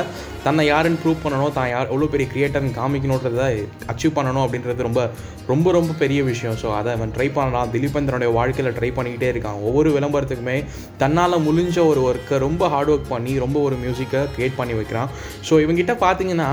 தன்னை 0.47 0.65
யாருன்னு 0.71 1.01
ப்ரூவ் 1.03 1.23
பண்ணணும் 1.25 1.55
தான் 1.59 1.69
யார் 1.73 1.89
எவ்வளோ 1.93 2.09
பெரிய 2.15 2.27
கிரியேட்டர்னு 2.33 2.77
காமிக்கணுன்றதை 2.79 3.49
அச்சீவ் 3.93 4.17
பண்ணணும் 4.19 4.43
அப்படின்றது 4.45 4.87
ரொம்ப 4.89 5.03
ரொம்ப 5.51 5.71
ரொம்ப 5.77 5.91
பெரிய 6.03 6.19
விஷயம். 6.31 6.57
ஸோ 6.61 6.67
அதை 6.79 6.91
அவன் 6.97 7.13
ட்ரை 7.15 7.29
பண்ணலாம். 7.37 7.71
திலீபன் 7.73 8.07
தன்னுடைய 8.09 8.31
வாழ்க்கையில் 8.37 8.75
ட்ரை 8.77 8.91
பண்ணிக்கிட்டே 8.97 9.29
இருக்கான். 9.33 9.59
ஒவ்வொரு 9.69 9.89
விளம்பரத்துக்குமே 9.97 10.57
தன்னால் 11.01 11.43
முடிஞ்ச 11.47 11.77
ஒரு 11.91 12.01
ஒர்க்கை 12.09 12.37
ரொம்ப 12.47 12.69
ஹார்ட் 12.75 12.91
ஒர்க் 12.93 13.11
பண்ணி 13.15 13.33
ரொம்ப 13.45 13.59
ஒரு 13.67 13.77
மியூசிக்கை 13.83 14.21
க்ரியேட் 14.35 14.59
பண்ணி 14.61 14.75
வைக்கிறான். 14.79 15.11
ஸோ 15.49 15.53
இவங்கிட்ட 15.65 15.95
பார்த்தீங்கன்னா 16.05 16.49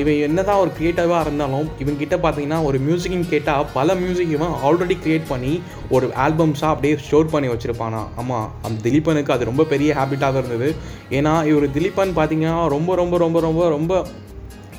இவன் 0.00 0.18
என்ன 0.26 0.42
தான் 0.42 0.58
ஒரு 0.58 0.70
க்ரியேட்டிவாக 0.78 1.20
இருந்தாலும் 1.20 1.68
இவங்கிட்ட 1.82 2.16
பார்த்தீங்கன்னா 2.24 2.64
ஒரு 2.64 2.78
மியூசிக்னு 2.78 3.28
கேட்டால் 3.28 3.66
பல 3.74 3.94
மியூசிக் 3.94 4.34
இவன் 4.36 4.54
ஆல்ரெடி 4.68 4.96
க்ரியேட் 5.04 5.28
பண்ணி 5.28 5.62
ஒரு 5.90 6.06
ஆல்பம்ஸாக 6.24 6.72
அப்படியே 6.74 6.96
ஸ்டோர் 6.96 7.30
பண்ணி 7.30 7.48
வச்சுருப்பானா. 7.48 8.02
ஆமாம் 8.16 8.50
அந்த 8.62 8.90
திலீபனுக்கு 8.90 9.34
அது 9.36 9.44
ரொம்ப 9.44 9.64
பெரிய 9.64 9.94
ஹேபிட்டாக 9.94 10.36
இருந்தது. 10.36 10.74
ஏன்னா 11.10 11.46
இவர் 11.46 11.66
திலீபன் 11.70 12.16
பார்த்தீங்கன்னா 12.18 12.68
ரொம்ப 12.68 12.94
ரொம்ப 12.94 13.18
ரொம்ப 13.18 13.40
ரொம்ப 13.40 13.68
ரொம்ப 13.68 14.04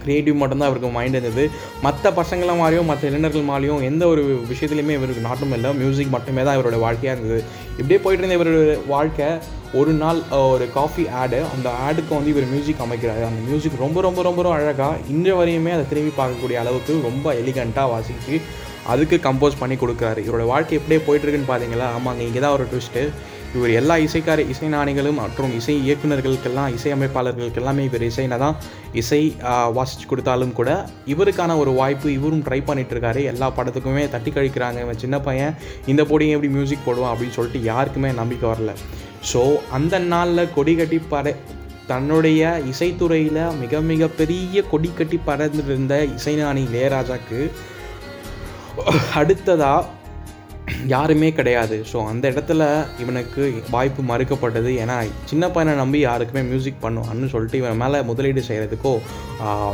க்ரியேட்டிவ் 0.06 0.38
மட்டும்தான் 0.42 0.70
அவருக்கு 0.70 0.92
மைண்ட் 0.98 1.18
இருந்தது. 1.20 1.46
மற்ற 1.86 2.12
பசங்களை 2.20 2.56
மாதிரியும் 2.62 2.90
மற்ற 2.92 3.04
இளைஞர்கள் 3.12 3.50
மாதிரியும் 3.52 3.84
எந்த 3.90 4.04
ஒரு 4.14 4.24
விஷயத்துலையுமே 4.52 4.96
இவருக்கு 5.00 5.28
நாட்டம் 5.30 5.56
இல்லை. 5.58 5.72
மியூசிக் 5.82 6.16
மட்டுமே 6.16 6.44
தான் 6.48 6.58
இவரோட 6.60 6.80
வாழ்க்கையாக 6.86 7.18
இருந்தது. 7.18 7.42
இப்படியே 7.80 8.00
போயிட்டு 8.06 8.24
இருந்த 8.24 8.38
இவரோட 8.40 8.80
வாழ்க்கை 8.96 9.30
ஒரு 9.82 9.92
நாள் 10.02 10.20
ஒரு 10.54 10.66
காஃபி 10.76 11.04
ஆடு 11.22 11.38
அந்த 11.54 11.68
ஆடுக்கு 11.86 12.12
வந்து 12.18 12.32
இவர் 12.34 12.52
மியூசிக் 12.52 12.84
அமைக்கிறாரு. 12.86 13.22
அந்த 13.30 13.42
மியூசிக் 13.48 13.80
ரொம்ப 13.86 14.02
ரொம்ப 14.08 14.22
ரொம்ப 14.28 14.42
ரொம்ப 14.48 14.52
அழகாக 14.58 15.00
இன்று 15.14 15.34
வரையுமே 15.40 15.72
அதை 15.78 15.86
திரும்பி 15.92 16.12
பார்க்கக்கூடிய 16.20 16.60
அளவுக்கு 16.64 17.00
ரொம்ப 17.10 17.34
எலிகண்ட்டாக 17.42 17.92
வாசித்து 17.94 18.36
அதுக்கு 18.94 19.16
கம்போஸ் 19.26 19.60
பண்ணி 19.60 19.76
கொடுக்குறாரு. 19.82 20.22
இவரோட 20.26 20.46
வாழ்க்கை 20.54 20.78
எப்படியே 20.80 21.02
போயிட்டுருக்குன்னு 21.08 21.52
பார்த்தீங்களா 21.52 21.88
ஆமாங்க 21.98 22.22
இங்கே 22.30 22.42
தான் 22.46 22.56
ஒரு 22.58 22.66
ட்விஸ்ட்டு 22.72 23.04
இவர் 23.58 23.72
எல்லா 23.80 23.96
இசைக்கார 24.04 24.44
இசை 24.52 24.68
நாணிகளும் 24.74 25.20
மற்றும் 25.22 25.52
இசை 25.58 25.74
இயக்குனர்களுக்கெல்லாம் 25.86 26.72
இசையமைப்பாளர்களுக்கு 26.78 27.60
எல்லாமே 27.62 27.84
இவர் 27.90 28.06
இசைனா 28.08 28.38
தான் 28.44 28.56
இசை 29.02 29.20
வாசித்து 29.22 29.74
வாசிச்சு 29.78 30.06
கொடுத்தாலும் 30.12 30.54
கூட 30.60 30.70
இவருக்கான 31.14 31.58
ஒரு 31.62 31.72
வாய்ப்பு 31.80 32.08
இவரும் 32.18 32.44
ட்ரை 32.48 32.60
பண்ணிட்டு 32.70 32.94
இருக்காரு 32.96 33.22
எல்லா 33.32 33.48
படத்துக்குமே 33.58 34.04
தட்டி 34.14 34.32
கழிக்கிறாங்க. 34.38 34.80
இவன் 34.86 35.02
சின்ன 35.04 35.16
பையன் 35.28 35.54
இந்த 35.92 36.04
போடியும் 36.10 36.36
எப்படி 36.36 36.52
மியூசிக் 36.58 36.86
போடுவான் 36.88 37.12
அப்படின்னு 37.14 37.38
சொல்லிட்டு 37.38 37.62
யாருக்குமே 37.72 38.12
நம்பிக்கை 38.22 38.48
வரல. 38.54 38.74
ஸோ 39.32 39.42
அந்த 39.78 40.00
நாளில் 40.14 40.52
கொடி 40.58 40.76
கட்டி 40.80 41.00
பட 41.14 41.36
தன்னுடைய 41.92 42.42
இசைத்துறையில் 42.72 43.44
மிக 43.62 43.82
மிக 43.92 44.08
பெரிய 44.20 44.64
கொடி 44.72 44.92
கட்டி 45.00 45.20
பறந்துருந்த 45.30 45.96
இசைஞானி 46.18 46.64
இளையராஜாக்கு 46.70 47.42
அடுத்ததாக 49.20 49.90
யாருமே 50.92 51.30
கிடையாது. 51.38 51.78
ஸோ 51.92 51.98
அந்த 52.12 52.26
இடத்துல 52.32 52.64
இவனுக்கு 53.04 53.42
வாய்ப்பு 53.74 54.02
மறுக்கப்பட்டது. 54.12 54.72
ஏன்னா 54.84 54.96
சின்ன 55.32 55.50
பையனை 55.56 55.74
நம்பி 55.82 56.00
யாருக்குமே 56.04 56.42
மியூசிக் 56.52 56.84
பண்ணுவான்னு 56.86 57.30
சொல்லிட்டு 57.34 57.60
இவன் 57.62 57.82
மேலே 57.82 58.00
முதலீடு 58.10 58.42
செய்கிறதுக்கோ 58.50 58.94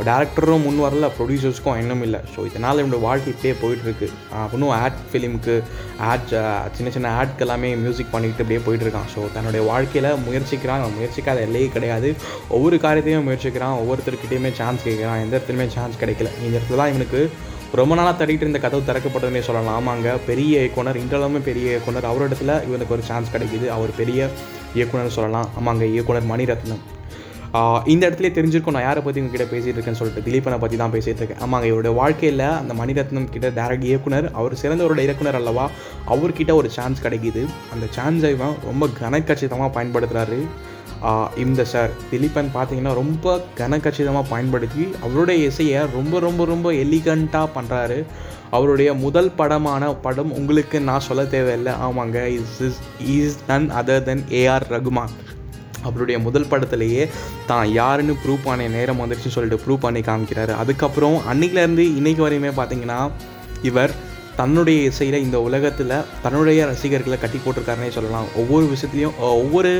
டேரக்டரும் 0.08 0.64
முன் 0.66 0.80
வரல 0.84 1.08
ப்ரொடியூசர்ஸ்க்கும் 1.16 1.78
இன்னும் 1.82 2.02
இல்லை. 2.06 2.20
ஸோ 2.34 2.46
இதனால் 2.50 2.80
இவனோட 2.82 3.00
வாழ்க்கை 3.08 3.30
இப்படியே 3.34 3.54
போயிட்டுருக்கு. 3.62 4.08
இன்னும் 4.54 4.74
ஆட் 4.82 4.98
ஃபிலிமுக்கு 5.12 5.54
ஆட் 6.10 6.32
சின்ன 6.78 6.90
சின்ன 6.96 7.12
ஆட்க்கு 7.20 7.46
எல்லாமே 7.46 7.70
மியூசிக் 7.84 8.12
பண்ணிட்டு 8.14 8.44
இப்படியே 8.44 8.62
போயிட்டுருக்கான். 8.66 9.08
ஸோ 9.14 9.22
தன்னுடைய 9.36 9.62
வாழ்க்கையில் 9.72 10.10
முயற்சிக்கிறான். 10.26 10.84
முயற்சிக்காத 10.98 11.40
எல்லையே 11.48 11.70
கிடையாது. 11.76 12.10
ஒவ்வொரு 12.58 12.78
காரியத்தையும் 12.86 13.28
முயற்சிக்கிறான். 13.30 13.78
ஒவ்வொருத்தருக்கிட்டையுமே 13.82 14.52
சான்ஸ் 14.60 14.86
கேட்குறான் 14.88 15.22
எந்த 15.26 15.34
இடத்துலையுமே 15.38 15.68
சான்ஸ் 15.78 16.02
கிடைக்கல. 16.02 16.30
இந்த 16.44 16.54
இடத்துல 16.58 16.80
தான் 16.82 16.92
இவனுக்கு 16.94 17.22
ரொம்ப 17.78 17.94
நாளாக 17.94 18.16
தடிக்கிட்டு 18.20 18.46
இருந்த 18.46 18.60
கதவு 18.62 18.82
திறக்கப்பட்டதுனே 18.86 19.40
சொல்லலாம். 19.48 19.76
ஆமாங்க. 19.78 20.16
பெரிய 20.26 20.52
இயக்குனர் 20.58 21.00
இன்றளவுமே 21.02 21.40
பெரிய 21.48 21.66
இயக்குனர். 21.72 22.08
அவரிடத்துல 22.12 22.54
இவனுக்கு 22.68 22.94
ஒரு 22.96 23.04
சான்ஸ் 23.10 23.34
கிடைக்குது. 23.34 23.66
அவர் 23.76 23.90
பெரிய 24.00 24.28
இயக்குனர் 24.78 25.14
சொல்லலாம். 25.18 25.50
ஆமாங்க 25.60 25.84
இயக்குனர் 25.96 26.30
மணிரத்னம். 26.32 26.82
இந்த 27.92 28.02
இடத்துல 28.08 28.28
தெரிஞ்சிருக்கும் 28.34 28.74
நான் 28.74 28.86
யாரை 28.86 29.00
பற்றி 29.02 29.20
உங்ககிட்ட 29.20 29.46
பேசிகிட்டு 29.52 29.78
இருக்கேன்னு 29.78 30.00
சொல்லிட்டு. 30.00 30.24
திலீபனை 30.26 30.58
பற்றி 30.64 30.76
தான் 30.82 30.92
பேசிகிட்டு 30.92 31.20
இருக்கேன். 31.22 31.42
ஆமாங்க 31.46 31.68
இவருடைய 31.70 31.94
வாழ்க்கையில் 32.00 32.44
அந்த 32.60 32.74
மணிரத்னம் 32.80 33.30
கிட்ட 33.34 33.48
டேரக்ட் 33.60 33.86
இயக்குனர் 33.90 34.26
அவர் 34.40 34.54
சிறந்த 34.62 34.84
ஒரு 34.84 35.02
இயக்குனர் 35.06 35.38
அல்லவா 35.40 35.64
அவர்கிட்ட 36.14 36.54
ஒரு 36.60 36.70
சான்ஸ் 36.76 37.04
கிடைக்கிது. 37.06 37.42
அந்த 37.74 37.86
சான்ஸை 37.96 38.30
இவன் 38.36 38.54
ரொம்ப 38.70 38.88
கனக்கச்சிதமாக 39.00 39.70
பயன்படுத்துகிறாரு 39.78 40.40
இந்த 41.42 41.64
சார் 41.64 41.90
திலீபன் 42.10 42.50
பார்த்தீங்கன்னா 42.54 42.92
ரொம்ப 43.00 43.36
கனக்கச்சிதமாக 43.60 44.30
பயன்படுத்தி 44.30 44.84
அவருடைய 45.04 45.46
இசையை 45.50 45.80
ரொம்ப 45.96 46.20
ரொம்ப 46.20 46.44
ரொம்ப 46.44 46.68
எலிகண்ட்டாக 46.84 47.48
பண்ணுறாரு 47.56 47.98
அவருடைய 48.56 48.90
முதல் 49.04 49.30
படமான 49.38 49.92
படம் 50.06 50.32
உங்களுக்கு 50.38 50.80
நான் 50.80 51.06
சொல்ல 51.08 51.24
தேவையில்லை. 51.24 51.72
ஆமாங்க 51.86 52.26
is 52.38 52.60
is 52.66 52.80
is 53.16 53.38
none 53.50 53.68
other 53.80 54.02
than 54.08 54.24
AR 54.40 54.66
Rahman. 54.74 55.14
அவருடைய 55.88 56.16
முதல் 56.26 56.50
படத்துலேயே 56.50 57.08
தான் 57.46 57.72
யாருன்னு 57.72 58.16
ப்ரூவ் 58.22 58.44
பண்ண 58.44 58.68
நேரம் 58.68 59.00
வந்துருச்சு 59.02 59.34
சொல்லிட்டு 59.36 59.62
ப்ரூவ் 59.64 59.84
பண்ணி 59.86 60.00
காமிக்கிறாரு. 60.00 60.54
அதுக்கப்புறம் 60.62 61.18
அன்னைக்குலேருந்து 61.32 61.86
இன்னைக்கு 62.00 62.28
வரையுமே 62.28 62.52
பார்த்தீங்கன்னா 62.60 63.00
இவர் 63.70 63.94
தன்னுடைய 64.40 64.80
இசையில் 64.90 65.22
இந்த 65.26 65.38
உலகத்தில் 65.48 65.94
தன்னுடைய 66.24 66.66
ரசிகர்களை 66.72 67.18
கட்டி 67.22 67.38
போட்டிருக்காருனே 67.44 67.90
சொல்லலாம். 67.98 68.28
ஒவ்வொரு 68.42 68.66
விஷயத்துலையும் 68.72 69.16
ஒவ்வொரு 69.42 69.72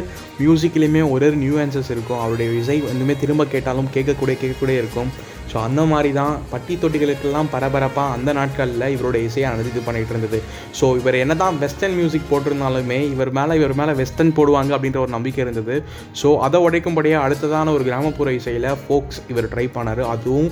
மியூசிக்லேயுமே 0.42 1.02
ஒரு 1.14 1.26
ஒரு 1.30 1.36
நியூஆன்சஸ் 1.42 1.90
இருக்கும். 1.94 2.20
அவருடைய 2.22 2.50
இசை 2.62 2.78
வந்துமே 2.90 3.14
திரும்ப 3.24 3.42
கேட்டாலும் 3.54 3.92
கேட்கக்கூடிய 3.96 4.36
கேட்கக்கூடிய 4.40 4.82
இருக்கும். 4.82 5.10
ஸோ 5.50 5.56
அந்த 5.68 5.82
மாதிரி 5.90 6.10
தான் 6.18 6.34
பட்டி 6.50 6.74
தொட்டிகளுக்கெல்லாம் 6.82 7.48
பரபரப்பாக 7.54 8.14
அந்த 8.16 8.30
நாட்களில் 8.38 8.84
இவருடைய 8.96 9.22
இசையானது 9.28 9.70
இது 9.72 9.80
பண்ணிகிட்டு 9.86 10.12
இருந்தது. 10.14 10.38
ஸோ 10.78 10.86
இவர் 11.00 11.16
என்ன 11.22 11.34
தான் 11.42 11.56
வெஸ்டர்ன் 11.62 11.96
மியூசிக் 12.00 12.28
போட்டிருந்தாலுமே 12.32 12.98
இவர் 13.14 13.32
மேலே 13.38 13.54
இவர் 13.60 13.74
மேலே 13.80 13.94
வெஸ்டர்ன் 14.00 14.36
போடுவாங்க 14.38 14.76
அப்படின்ற 14.76 15.00
ஒரு 15.04 15.12
நம்பிக்கை 15.16 15.42
இருந்தது. 15.44 15.76
ஸோ 16.20 16.30
அதை 16.48 16.60
உடைக்கும்படியாக 16.66 17.24
அடுத்ததான 17.26 17.72
ஒரு 17.78 17.86
கிராமப்புற 17.88 18.34
இசையில் 18.40 18.68
ஃபோக்ஸ் 18.84 19.20
இவர் 19.34 19.50
ட்ரை 19.54 19.66
பண்ணார். 19.78 20.04
அதுவும் 20.14 20.50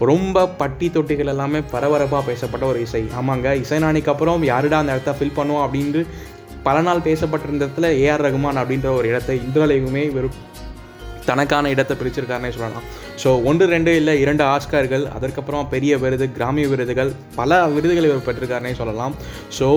ரொம்ப 0.00 0.46
பட்டி 0.48 0.88
தொட்டிகள் 0.88 1.26
எல்லாமே 1.26 1.60
பரபரப்பாக 1.70 2.26
பேசப்பட்ட 2.26 2.66
ஒரு 2.66 2.80
இசை. 2.80 3.04
ஆமாங்க 3.20 3.54
இசைநாணிக்கு 3.54 4.08
அப்புறம் 4.08 4.42
யாருடா 4.42 4.78
அந்த 4.78 4.92
இடத்த 4.92 5.14
ஃபில் 5.18 5.36
பண்ணுவோம் 5.36 5.64
அப்படின்ட்டு 5.66 6.06
பல 6.62 6.80
நாள் 6.80 6.98
பேசப்பட்டிருந்த 6.98 7.66
இடத்துல 7.66 7.88
ஏஆர் 7.96 8.24
ரகுமான் 8.24 8.56
அப்படின்ற 8.56 8.96
ஒரு 8.96 9.08
இடத்தை 9.08 9.40
இந்திராலையுமே 9.46 10.12
வெறும் 10.12 10.38
தனக்கான 11.28 11.70
இடத்தை 11.74 11.94
பிரிச்சிருக்காருனே 12.00 12.50
சொல்லலாம். 12.56 12.86
ஸோ 13.22 13.30
ஒன்று 13.48 13.64
ரெண்டு 13.72 13.92
இல்லை 14.00 14.14
இரண்டு 14.22 14.42
ஆஸ்கார்கள் 14.52 15.04
அதற்கப்புறம் 15.16 15.68
பெரிய 15.72 15.92
விருது 16.02 16.26
கிராமிய 16.36 16.66
விருதுகள் 16.72 17.10
பல 17.38 17.58
விருதுகள் 17.74 18.08
இவர் 18.08 18.24
பெற்றிருக்காருனே 18.28 18.72
சொல்லலாம். 18.80 19.14
ஸோ 19.58 19.68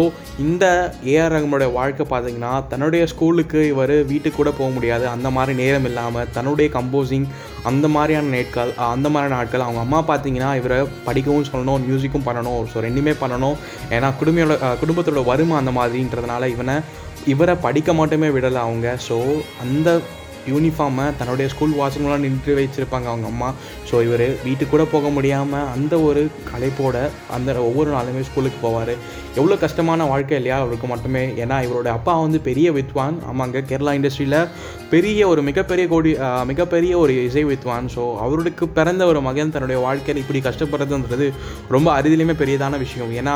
இந்த 0.45 0.65
ஏஆர் 1.13 1.33
ரகுமனுடைய 1.35 1.69
வாழ்க்கை 1.79 2.05
பார்த்தீங்கன்னா 2.13 2.53
தன்னுடைய 2.71 3.05
ஸ்கூலுக்கு 3.13 3.61
இவர் 3.73 3.95
வீட்டுக்கு 4.11 4.39
கூட 4.39 4.51
போக 4.59 4.69
முடியாது. 4.77 5.05
அந்த 5.15 5.29
மாதிரி 5.37 5.55
நேரம் 5.63 5.87
இல்லாமல் 5.91 6.31
தன்னுடைய 6.37 6.69
கம்போசிங் 6.77 7.27
அந்த 7.71 7.87
மாதிரியான 7.95 8.31
நேட்கள் 8.35 8.73
அந்த 8.93 9.07
மாதிரியான 9.13 9.35
நாட்கள் 9.37 9.65
அவங்க 9.67 9.81
அம்மா 9.85 10.01
பார்த்தீங்கன்னா 10.09 10.49
இவரை 10.61 10.79
படிக்கவும் 11.07 11.49
சொல்லணும் 11.51 11.85
மியூசிக்கும் 11.89 12.27
பண்ணணும் 12.29 12.63
ஸோ 12.71 12.79
ரெண்டுமே 12.87 13.15
பண்ணணும். 13.23 13.57
ஏன்னா 13.95 14.09
குடும்பியோட 14.21 14.55
குடும்பத்தோட 14.81 15.23
வருமா 15.31 15.57
அந்த 15.61 15.73
மாதிரின்றதுனால 15.79 16.49
இவனை 16.55 16.75
இவரை 17.33 17.53
படிக்க 17.65 17.89
மட்டுமே 17.99 18.29
விடலை 18.35 18.59
அவங்க. 18.67 18.87
ஸோ 19.07 19.17
அந்த 19.63 19.89
யூனிஃபார்மை 20.51 21.05
தன்னுடைய 21.19 21.47
ஸ்கூல் 21.53 21.73
வாட்ச்மெலாம் 21.79 22.23
நின்று 22.25 22.53
வச்சுருப்பாங்க 22.59 23.07
அவங்க 23.11 23.27
அம்மா. 23.33 23.49
ஸோ 23.89 23.95
இவர் 24.07 24.25
வீட்டுக்கு 24.45 24.71
கூட 24.73 24.85
போக 24.93 25.09
முடியாமல் 25.17 25.67
அந்த 25.73 25.93
ஒரு 26.07 26.21
கலைப்போட 26.51 26.97
அந்த 27.37 27.55
ஒவ்வொரு 27.69 27.91
நாளுமே 27.95 28.23
ஸ்கூலுக்கு 28.29 28.59
போவார். 28.65 28.93
எவ்வளோ 29.39 29.57
கஷ்டமான 29.65 30.05
வாழ்க்கை 30.11 30.37
இல்லையா? 30.39 30.57
அவருக்கு 30.63 30.87
மட்டுமே. 30.93 31.23
ஏன்னா 31.43 31.57
இவரோட 31.67 31.89
அப்பா 31.97 32.15
வந்து 32.25 32.39
பெரிய 32.49 32.67
வித்வான். 32.77 33.17
ஆமாங்க 33.31 33.63
கேரளா 33.71 33.93
இண்டஸ்ட்ரியில் 33.99 34.39
பெரிய 34.93 35.27
ஒரு 35.33 35.41
மிகப்பெரிய 35.49 35.85
கோடி 35.93 36.13
மிகப்பெரிய 36.51 36.93
ஒரு 37.03 37.13
இசை 37.27 37.43
வித்வான். 37.51 37.87
ஸோ 37.95 38.03
அவருக்கு 38.25 38.67
பிறந்த 38.79 39.05
ஒரு 39.11 39.21
மகன் 39.27 39.53
தன்னுடைய 39.55 39.79
வாழ்க்கையில் 39.87 40.21
இப்படி 40.23 40.41
கஷ்டப்படுறதுன்றது 40.49 41.27
ரொம்ப 41.75 41.89
அரிதிலையுமே 41.99 42.35
பெரியதான 42.43 42.77
விஷயம். 42.85 43.13
ஏன்னா 43.21 43.35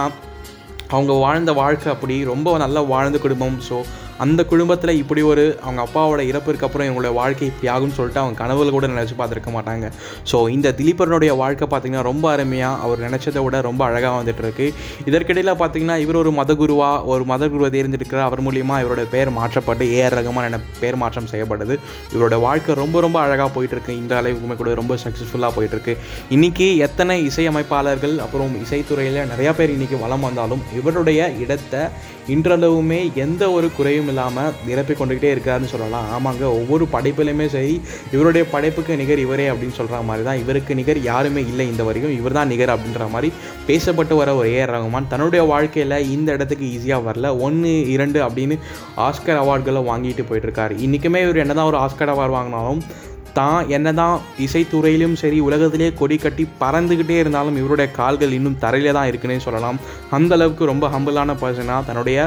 அவங்க 0.96 1.14
வாழ்ந்த 1.24 1.52
வாழ்க்கை 1.62 1.88
அப்படி 1.94 2.18
ரொம்ப 2.34 2.58
நல்லா 2.64 2.82
வாழ்ந்த 2.92 3.18
குடும்பம். 3.24 3.58
ஸோ 3.70 3.78
அந்த 4.26 4.42
குடும்பத்தில் 4.52 5.00
இப்படி 5.02 5.22
ஒரு 5.32 5.44
அவங்க 5.66 5.82
அப்பாவோட 5.86 6.22
இறப்பிற்கு 6.32 6.66
அப்புறம் 6.68 6.88
இவங்களோட 6.88 7.12
வாழ்க்கை 7.20 7.46
இப்படி 7.52 7.68
ஆகும்னு 7.74 7.96
சொல்லிட்டு 7.98 8.22
அவங்க 8.24 8.38
கனவுல 8.44 8.72
கூட 8.76 8.88
நினச்சி 8.94 9.16
பார்த்துருக்க 9.20 9.52
மாட்டாங்க. 9.56 9.86
ஸோ 10.32 10.38
இந்த 10.56 10.74
திலீபரனுடைய 10.80 11.32
வாழ்க்கை 11.42 11.68
பார்த்திங்கன்னா 11.74 12.06
ரொம்ப 12.10 12.26
அருமையாக 12.36 12.82
அவர் 12.86 13.04
நினச்சதை 13.08 13.44
விட 13.48 13.62
ரொம்ப 13.70 13.82
அழகாக 13.90 14.14
வந்துட்டு 14.20 14.44
இருக்கு 14.46 14.68
இதற்கிடையில் 15.10 15.54
பார்த்தீங்கன்னா 15.62 15.98
இவர் 16.06 16.22
ஒரு 16.24 16.34
மதகுருவா 16.40 16.92
ஒரு 17.14 17.26
மதகுருவை 17.34 17.70
தேர்ந்தெடுக்கிறார். 17.78 18.28
அவர் 18.30 18.44
மூலியமாக 18.48 18.84
இவரோட 18.86 19.06
பெயர் 19.14 19.32
மாற்றப்பட்டு 19.40 19.86
ஏஆர் 19.98 20.18
ரகமான 20.20 20.50
என 20.52 20.62
பெயர் 20.82 21.00
மாற்றம் 21.04 21.30
செய்யப்படுது. 21.34 21.78
இவரோட 22.16 22.36
வாழ்க்கை 22.48 22.76
ரொம்ப 22.84 22.98
ரொம்ப 23.08 23.20
அழகாக 23.26 23.50
போயிட்டு 23.56 23.78
இருக்கு 23.78 23.94
இந்த 24.02 24.14
அளவுக்குமே 24.22 24.58
கூட 24.64 24.74
ரொம்ப 24.82 24.96
சக்ஸஸ்ஃபுல்லாக 25.06 25.56
போயிட்டு 25.58 25.76
இருக்கு 25.78 25.96
இன்னைக்கு 26.38 26.68
எத்தனை 26.88 27.16
இசையமைப்பாளர்கள் 27.30 28.16
அப்புறம் 28.26 28.54
இசைத்துறையில் 28.66 29.20
நிறையா 29.34 29.54
பேர் 29.58 29.76
இன்னைக்கு 29.78 29.98
வளம் 30.06 30.26
வந்தாலும் 30.28 30.64
இவருடைய 30.80 31.22
இடத்தை 31.44 31.82
இன்றளவுமே 32.34 33.00
எந்த 33.26 33.44
ஒரு 33.58 33.68
குறையும் 33.78 34.10
இல்லாமல் 34.12 34.54
நிரப்பி 34.70 34.94
கொண்டுகிட்டே 35.00 35.30
இருக்காருன்னு 35.34 35.72
சொல்லலாம். 35.74 36.08
ஆமாங்க 36.16 36.44
ஒவ்வொரு 36.60 36.86
படைப்பிலுமே 36.96 37.46
சரி 37.56 37.74
இவருடைய 38.16 38.44
படைப்புக்கு 38.54 39.00
நிகர் 39.02 39.24
இவரே 39.26 39.46
அப்படின்னு 39.52 39.78
சொல்கிற 39.80 40.02
மாதிரி 40.10 40.26
தான் 40.30 40.42
இவருக்கு 40.44 40.80
நிகர் 40.80 41.02
யாருமே 41.10 41.44
இல்லை 41.52 41.68
இந்த 41.74 41.84
வரைக்கும். 41.90 42.16
இவர் 42.20 42.38
தான் 42.40 42.52
நிகர் 42.54 42.74
அப்படின்ற 42.76 43.08
மாதிரி 43.16 43.32
பேசப்பட்டு 43.70 44.16
வர 44.22 44.36
ஒரு 44.40 44.50
ஏஆர் 44.58 44.74
ரகுமான் 44.76 45.12
தன்னுடைய 45.14 45.44
வாழ்க்கையில் 45.54 45.98
இந்த 46.16 46.30
இடத்துக்கு 46.38 46.68
ஈஸியாக 46.76 47.08
வரல. 47.10 47.28
ஒன்று 47.48 47.74
இரண்டு 47.96 48.22
அப்படின்னு 48.28 48.58
ஆஸ்கர் 49.08 49.42
அவார்டுகளை 49.44 49.84
வாங்கிட்டு 49.92 50.26
போயிட்டுருக்காரு 50.30 50.76
இன்றைக்குமே 50.88 51.22
இவர் 51.28 51.44
என்ன 51.46 51.56
தான் 51.60 51.70
ஒரு 51.74 51.80
ஆஸ்கர் 51.86 52.14
அவார்டு 52.16 52.38
வாங்கினாலும் 52.38 52.82
தான் 53.40 53.70
என்னதான் 53.70 54.16
இசைத்துறையிலும் 54.46 55.14
சரி 55.14 55.40
உலகத்திலே 55.40 55.88
கொடி 55.94 56.18
கட்டி 56.18 56.44
பறந்துக்கிட்டே 56.62 57.18
இருந்தாலும் 57.20 57.58
இவருடைய 57.58 57.88
கால்கள் 57.92 58.36
இன்னும் 58.38 58.60
தரையில 58.62 58.92
தான் 58.92 59.10
இருக்குன்னே 59.10 59.38
சொல்லலாம். 59.38 59.80
அந்த 60.10 60.34
அளவுக்கு 60.36 60.66
ரொம்ப 60.66 60.86
ஹம்பிளான 60.96 61.36
பர்சனாக 61.42 61.86
தன்னுடைய 61.86 62.20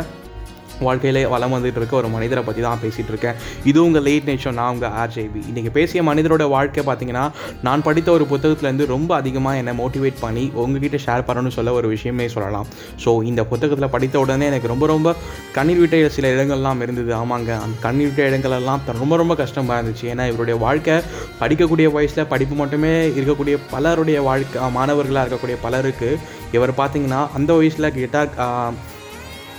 வாழ்க்கையிலே 0.89 1.23
வளம் 1.35 1.55
வந்துட்டு 1.57 1.81
இருக்க 1.83 1.95
ஒரு 2.03 2.11
மனிதரை 2.17 2.45
பற்றி 2.49 2.63
தான் 2.69 2.83
பேசிகிட்டு 2.85 3.13
இருக்கேன் 3.15 3.37
இது 3.71 3.79
உங்கள் 3.87 4.05
லேட் 4.09 4.29
நேஷன் 4.31 4.59
நான் 4.61 4.73
உங்கள் 4.75 4.95
ஆர்ஜேபி 5.03 5.43
இன்றைக்கி 5.51 5.73
பேசிய 5.79 6.03
மனிதரோட 6.11 6.45
வாழ்க்கை 6.57 6.85
பார்த்தீங்கன்னா 6.89 7.25
நான் 7.69 7.85
படித்த 7.89 8.11
ஒரு 8.17 8.27
புத்தகத்துலேருந்து 8.33 8.87
ரொம்ப 8.95 9.11
அதிகமாக 9.21 9.61
என்னை 9.63 9.75
மோட்டிவேட் 9.83 10.19
பண்ணி 10.25 10.45
உங்ககிட்ட 10.65 11.01
ஷேர் 11.07 11.27
பண்ணணும்னு 11.29 11.57
சொல்ல 11.59 11.73
ஒரு 11.79 11.89
விஷயமே 11.95 12.27
சொல்லலாம். 12.37 12.69
ஸோ 13.05 13.11
இந்த 13.31 13.43
புத்தகத்தில் 13.53 13.93
படித்த 13.95 14.19
உடனே 14.25 14.47
எனக்கு 14.53 14.73
ரொம்ப 14.73 14.87
ரொம்ப 14.95 15.09
கண்ணீர் 15.57 15.81
விட்ட 15.83 15.97
சில 16.17 16.29
இடங்கள்லாம் 16.35 16.83
இருந்தது. 16.87 17.13
ஆமாங்க 17.21 17.51
அந்த 17.65 17.77
கண்ணீர் 17.87 18.11
விட்ட 18.11 18.29
இடங்களெல்லாம் 18.31 18.81
ரொம்ப 19.03 19.17
ரொம்ப 19.23 19.35
கஷ்டமாக 19.43 19.79
இருந்துச்சு. 19.81 20.07
ஏன்னா 20.13 20.27
இவருடைய 20.33 20.57
வாழ்க்கை 20.67 20.97
படிக்கக்கூடிய 21.41 21.89
வயசில் 21.97 22.31
படிப்பு 22.35 22.57
மட்டுமே 22.63 22.93
இருக்கக்கூடிய 23.19 23.57
பலருடைய 23.75 24.21
வாழ்க்கை 24.29 24.69
மாணவர்களாக 24.79 25.25
இருக்கக்கூடிய 25.25 25.59
பலருக்கு 25.67 26.11
இவர் 26.57 26.79
பார்த்தீங்கன்னா 26.81 27.21
அந்த 27.39 27.51
வயசில் 27.59 27.95
கேட்டால் 27.99 28.31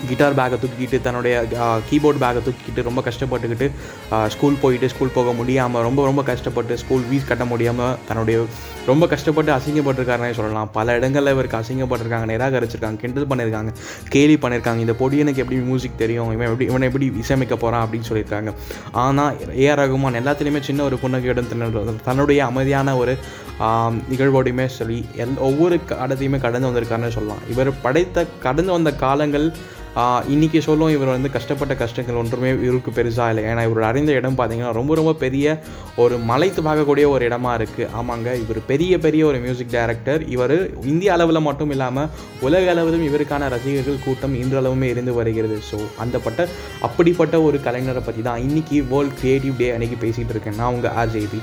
கிட்டார் 0.10 0.36
பேக்கை 0.39 0.57
தூக்கிக்கிட்டு 0.62 0.98
தன்னுடைய 1.07 1.36
கீபோர்ட் 1.89 2.21
பேக்கை 2.24 2.41
தூக்கிக்கிட்டு 2.48 2.88
ரொம்ப 2.89 3.01
கஷ்டப்பட்டுக்கிட்டு 3.07 3.67
ஸ்கூல் 4.36 4.60
போயிட்டு 4.63 4.89
ஸ்கூல் 4.93 5.15
போக 5.17 5.31
முடியாமல் 5.39 5.83
ரொம்ப 5.88 6.05
ரொம்ப 6.10 6.21
கஷ்டப்பட்டு 6.29 6.79
ஸ்கூல் 6.83 7.05
ஃபீஸ் 7.07 7.27
கட்ட 7.31 7.45
முடியாமல் 7.51 7.95
தன்னுடைய 8.07 8.38
ரொம்ப 8.89 9.07
கஷ்டப்பட்டு 9.13 9.51
அசிங்கப்பட்டிருக்காருனே 9.55 10.31
சொல்லலாம். 10.38 10.69
பல 10.77 10.95
இடங்களில் 11.00 11.33
இவருக்கு 11.36 11.57
அசிங்கப்பட்டிருக்காங்க 11.60 12.27
நிராகரிச்சிருக்காங்க 12.33 13.00
கிண்டல் 13.03 13.27
பண்ணியிருக்காங்க 13.31 13.71
கேலி 14.15 14.36
பண்ணியிருக்காங்க 14.43 14.81
இந்த 14.86 14.95
பொடியனுக்கு 15.01 15.41
எப்படி 15.43 15.60
மியூசிக் 15.69 16.01
தெரியும்? 16.03 16.31
இவன் 16.36 16.48
எப்படி 16.50 16.67
இவனை 16.71 16.88
எப்படி 16.89 17.07
இசையமைக்க 17.24 17.55
போகிறான் 17.63 17.83
அப்படின்னு 17.86 18.10
சொல்லியிருக்காங்க. 18.10 18.51
ஆனால் 19.03 19.36
ஏஆர் 19.65 19.81
ரகுமான் 19.81 20.19
எல்லாத்துலேயுமே 20.21 20.62
சின்ன 20.69 20.83
ஒரு 20.89 20.98
புன்னகையுடன் 21.03 21.51
தன்னுடைய 21.51 21.98
தன்னுடைய 22.07 22.39
அமைதியான 22.51 22.95
ஒரு 23.01 23.15
நிகழ்வோடையுமே 24.12 24.65
சொல்லி 24.79 25.00
எல் 25.24 25.38
ஒவ்வொரு 25.50 25.75
காலத்தையுமே 25.91 26.38
கடந்து 26.45 26.69
வந்திருக்காருன்னு 26.69 27.15
சொல்லலாம். 27.17 27.43
இவர் 27.53 27.69
படைத்த 27.86 28.25
கடந்து 28.48 28.71
வந்த 28.77 28.91
காலங்கள் 29.05 29.48
இன்றைக்கி 30.33 30.60
சொல்லும் 30.65 30.91
இவர் 30.95 31.10
வந்து 31.13 31.29
கஷ்டப்பட்ட 31.33 31.74
கஷ்டங்கள் 31.81 32.19
ஒன்றுமே 32.19 32.50
இவருக்கு 32.65 32.91
பெருசாக 32.98 33.31
இல்லை. 33.31 33.43
ஏன்னா 33.51 33.63
இவர் 33.67 33.88
அறிந்த 33.88 34.12
இடம் 34.19 34.38
பார்த்தீங்கன்னா 34.38 34.71
ரொம்ப 34.77 34.95
ரொம்ப 35.00 35.13
பெரிய 35.24 35.45
ஒரு 36.03 36.15
மலைத்து 36.29 36.62
பார்க்கக்கூடிய 36.67 37.05
ஒரு 37.13 37.24
இடமா 37.29 37.51
இருக்குது 37.60 37.89
ஆமாங்க 38.00 38.36
இவர் 38.43 38.60
பெரிய 38.69 39.00
பெரிய 39.05 39.21
ஒரு 39.29 39.39
மியூசிக் 39.45 39.74
டைரக்டர் 39.74 40.21
இவர் 40.36 40.55
இந்திய 40.91 41.10
அளவில் 41.15 41.45
மட்டும் 41.48 41.74
இல்லாமல் 41.75 42.07
உலக 42.48 42.69
அளவிலும் 42.74 43.05
இவருக்கான 43.10 43.50
ரசிகர்கள் 43.55 44.03
கூட்டம் 44.05 44.38
இன்றளவுமே 44.43 44.89
இருந்து 44.93 45.15
வருகிறது. 45.19 45.57
ஸோ 45.71 45.79
அந்த 46.05 46.19
பட்ட 46.27 46.48
அப்படிப்பட்ட 46.88 47.41
ஒரு 47.48 47.60
கலைஞரை 47.67 48.03
பற்றி 48.07 48.24
தான் 48.29 48.41
இன்னைக்கு 48.48 48.79
வேர்ல்ட் 48.93 49.17
க்ரியேட்டிவ் 49.21 49.60
டே 49.63 49.69
அன்றைக்கி 49.75 50.00
பேசிகிட்டு 50.05 50.36
இருக்கேன் 50.36 50.60
நான் 50.62 50.74
உங்கள் 50.77 50.95
ஆர்ஜேபி 51.03 51.41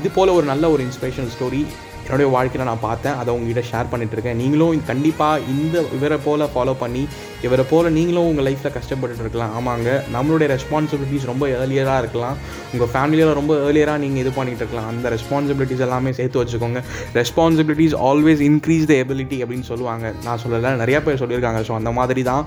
இது 0.00 0.10
போல் 0.18 0.36
ஒரு 0.38 0.48
நல்ல 0.52 0.70
ஒரு 0.70 0.82
இன்ஸ்பிரேஷனல் 0.88 1.32
ஸ்டோரி 1.36 1.62
என்னுடைய 2.06 2.28
வாழ்க்கையில் 2.34 2.68
நான் 2.70 2.84
பார்த்தேன் 2.88 3.16
அதை 3.20 3.30
உங்ககிட்ட 3.36 3.62
ஷேர் 3.70 3.90
பண்ணிட்டு 3.90 4.16
இருக்கேன். 4.16 4.38
நீங்களும் 4.42 4.86
கண்டிப்பாக 4.90 5.42
இந்த 5.54 5.76
இவரை 5.96 6.18
போல் 6.26 6.44
ஃபாலோ 6.54 6.74
பண்ணி 6.82 7.02
இவரை 7.46 7.64
போல் 7.70 7.88
நீங்களும் 7.96 8.28
உங்கள் 8.30 8.46
லைஃப்பில் 8.48 8.74
கஷ்டப்பட்டுட்டு 8.76 9.24
இருக்கலாம். 9.24 9.52
ஆமாங்க 9.58 9.90
நம்மளுடைய 10.16 10.48
ரெஸ்பான்சிபிலிட்டிஸ் 10.54 11.28
ரொம்ப 11.30 11.44
ஏர்லியராக 11.58 12.02
இருக்கலாம். 12.02 12.36
உங்கள் 12.72 12.90
ஃபேமிலியில் 12.94 13.32
ரொம்ப 13.40 13.52
ஏர்லியராக 13.66 14.02
நீங்கள் 14.04 14.22
இது 14.24 14.32
பண்ணிகிட்டு 14.38 14.64
இருக்கலாம். 14.64 14.88
அந்த 14.92 15.12
ரெஸ்பான்சிபிலிட்டிஸ் 15.16 15.84
எல்லாமே 15.88 16.12
சேர்த்து 16.18 16.40
வச்சுக்கோங்க. 16.42 16.82
Responsibilities 17.20 17.96
always 18.10 18.42
increase 18.50 18.86
the 18.92 18.96
ability 19.04 19.38
அப்படின்னு 19.44 19.68
சொல்லுவாங்க. 19.72 20.12
நான் 20.26 20.42
சொல்லலை 20.44 20.74
நிறையா 20.84 21.00
பேர் 21.08 21.22
சொல்லியிருக்காங்க. 21.24 21.62
ஸோ 21.70 21.74
அந்த 21.80 21.92
மாதிரி 22.00 22.24
தான் 22.30 22.44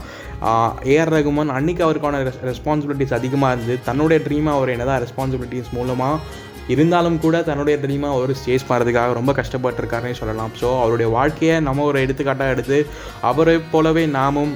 ஏஆர் 0.93 1.13
ரகுமான் 1.17 1.55
அன்னைக்கு 1.57 1.83
அவருக்கான 1.87 2.21
ரெஸ்பான்சிபிலிட்டிஸ் 2.51 3.17
அதிகமாக 3.19 3.53
இருந்து 3.55 3.75
தன்னுடைய 3.89 4.19
ட்ரீமை 4.27 4.53
அவர் 4.57 4.73
என்ன 4.75 4.87
தான் 4.91 5.01
ரெஸ்பான்சிபிலிட்டிஸ் 5.05 5.73
மூலமாக 5.77 6.17
இருந்தாலும் 6.67 7.19
கூட 7.19 7.41
தன்னுடைய 7.41 7.79
ட்ரீமை 7.81 8.09
அவர் 8.11 8.33
ஸ்டேஜ் 8.33 8.61
பண்ணுறதுக்காக 8.69 9.13
ரொம்ப 9.13 9.31
கஷ்டப்பட்டிருக்காருன்னு 9.31 10.11
சொல்லலாம். 10.11 10.49
ஸோ 10.61 10.79
அவருடைய 10.79 11.11
வாழ்க்கையை 11.11 11.59
நம்ம 11.59 11.83
ஒரு 11.83 11.99
எடுத்துக்காட்டாக 11.99 12.49
எடுத்து 12.49 12.85
அவரை 13.21 13.59
போலவே 13.71 14.05
நாமும் 14.05 14.53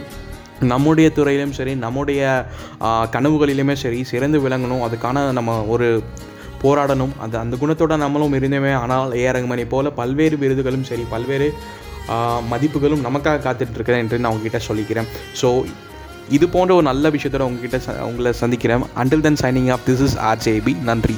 நம்முடைய 0.60 1.10
துறையிலும் 1.10 1.52
சரி 1.52 1.76
நம்முடைய 1.76 2.46
கனவுகளிலுமே 2.84 3.74
சரி 3.74 4.04
சிறந்து 4.04 4.48
விளங்கணும். 4.48 4.88
அதுக்கான 4.88 5.32
நம்ம 5.32 5.64
ஒரு 5.64 6.04
போராடணும். 6.64 7.18
அந்த 7.18 7.40
அந்த 7.40 7.58
குணத்தோட 7.62 7.98
நம்மளும் 7.98 8.34
இருந்தோமே. 8.34 8.74
ஆனால் 8.74 9.16
ஏ 9.16 9.32
ரகுமணி 9.32 9.68
போல 9.70 9.90
பல்வேறு 9.90 10.38
விருதுகளும் 10.38 10.82
சரி 10.82 11.06
பல்வேறு 11.10 11.54
மதிப்புகளும் 12.50 13.06
நமக்காக 13.06 13.38
காத்துட்டு 13.38 13.74
இருக்கிறேன் 13.74 14.00
என்று 14.00 14.20
நான் 14.20 14.32
உங்ககிட்ட 14.32 14.60
சொல்லிக்கிறேன். 14.68 15.08
ஸோ 15.42 15.64
இது 16.30 16.50
போன்ற 16.50 16.74
ஒரு 16.74 16.84
நல்ல 16.84 17.10
விஷயத்தோட 17.10 17.40
உங்ககிட்ட 17.40 17.78
ச- 17.78 18.02
உங்களை 18.02 18.32
சந்திக்கிறேன். 18.32 18.84
Until 18.98 19.22
then 19.22 19.38
signing 19.42 19.72
off 19.72 19.80
this 19.88 20.02
is 20.02 20.18
RJB 20.18 20.82
நன்றி. 20.82 21.16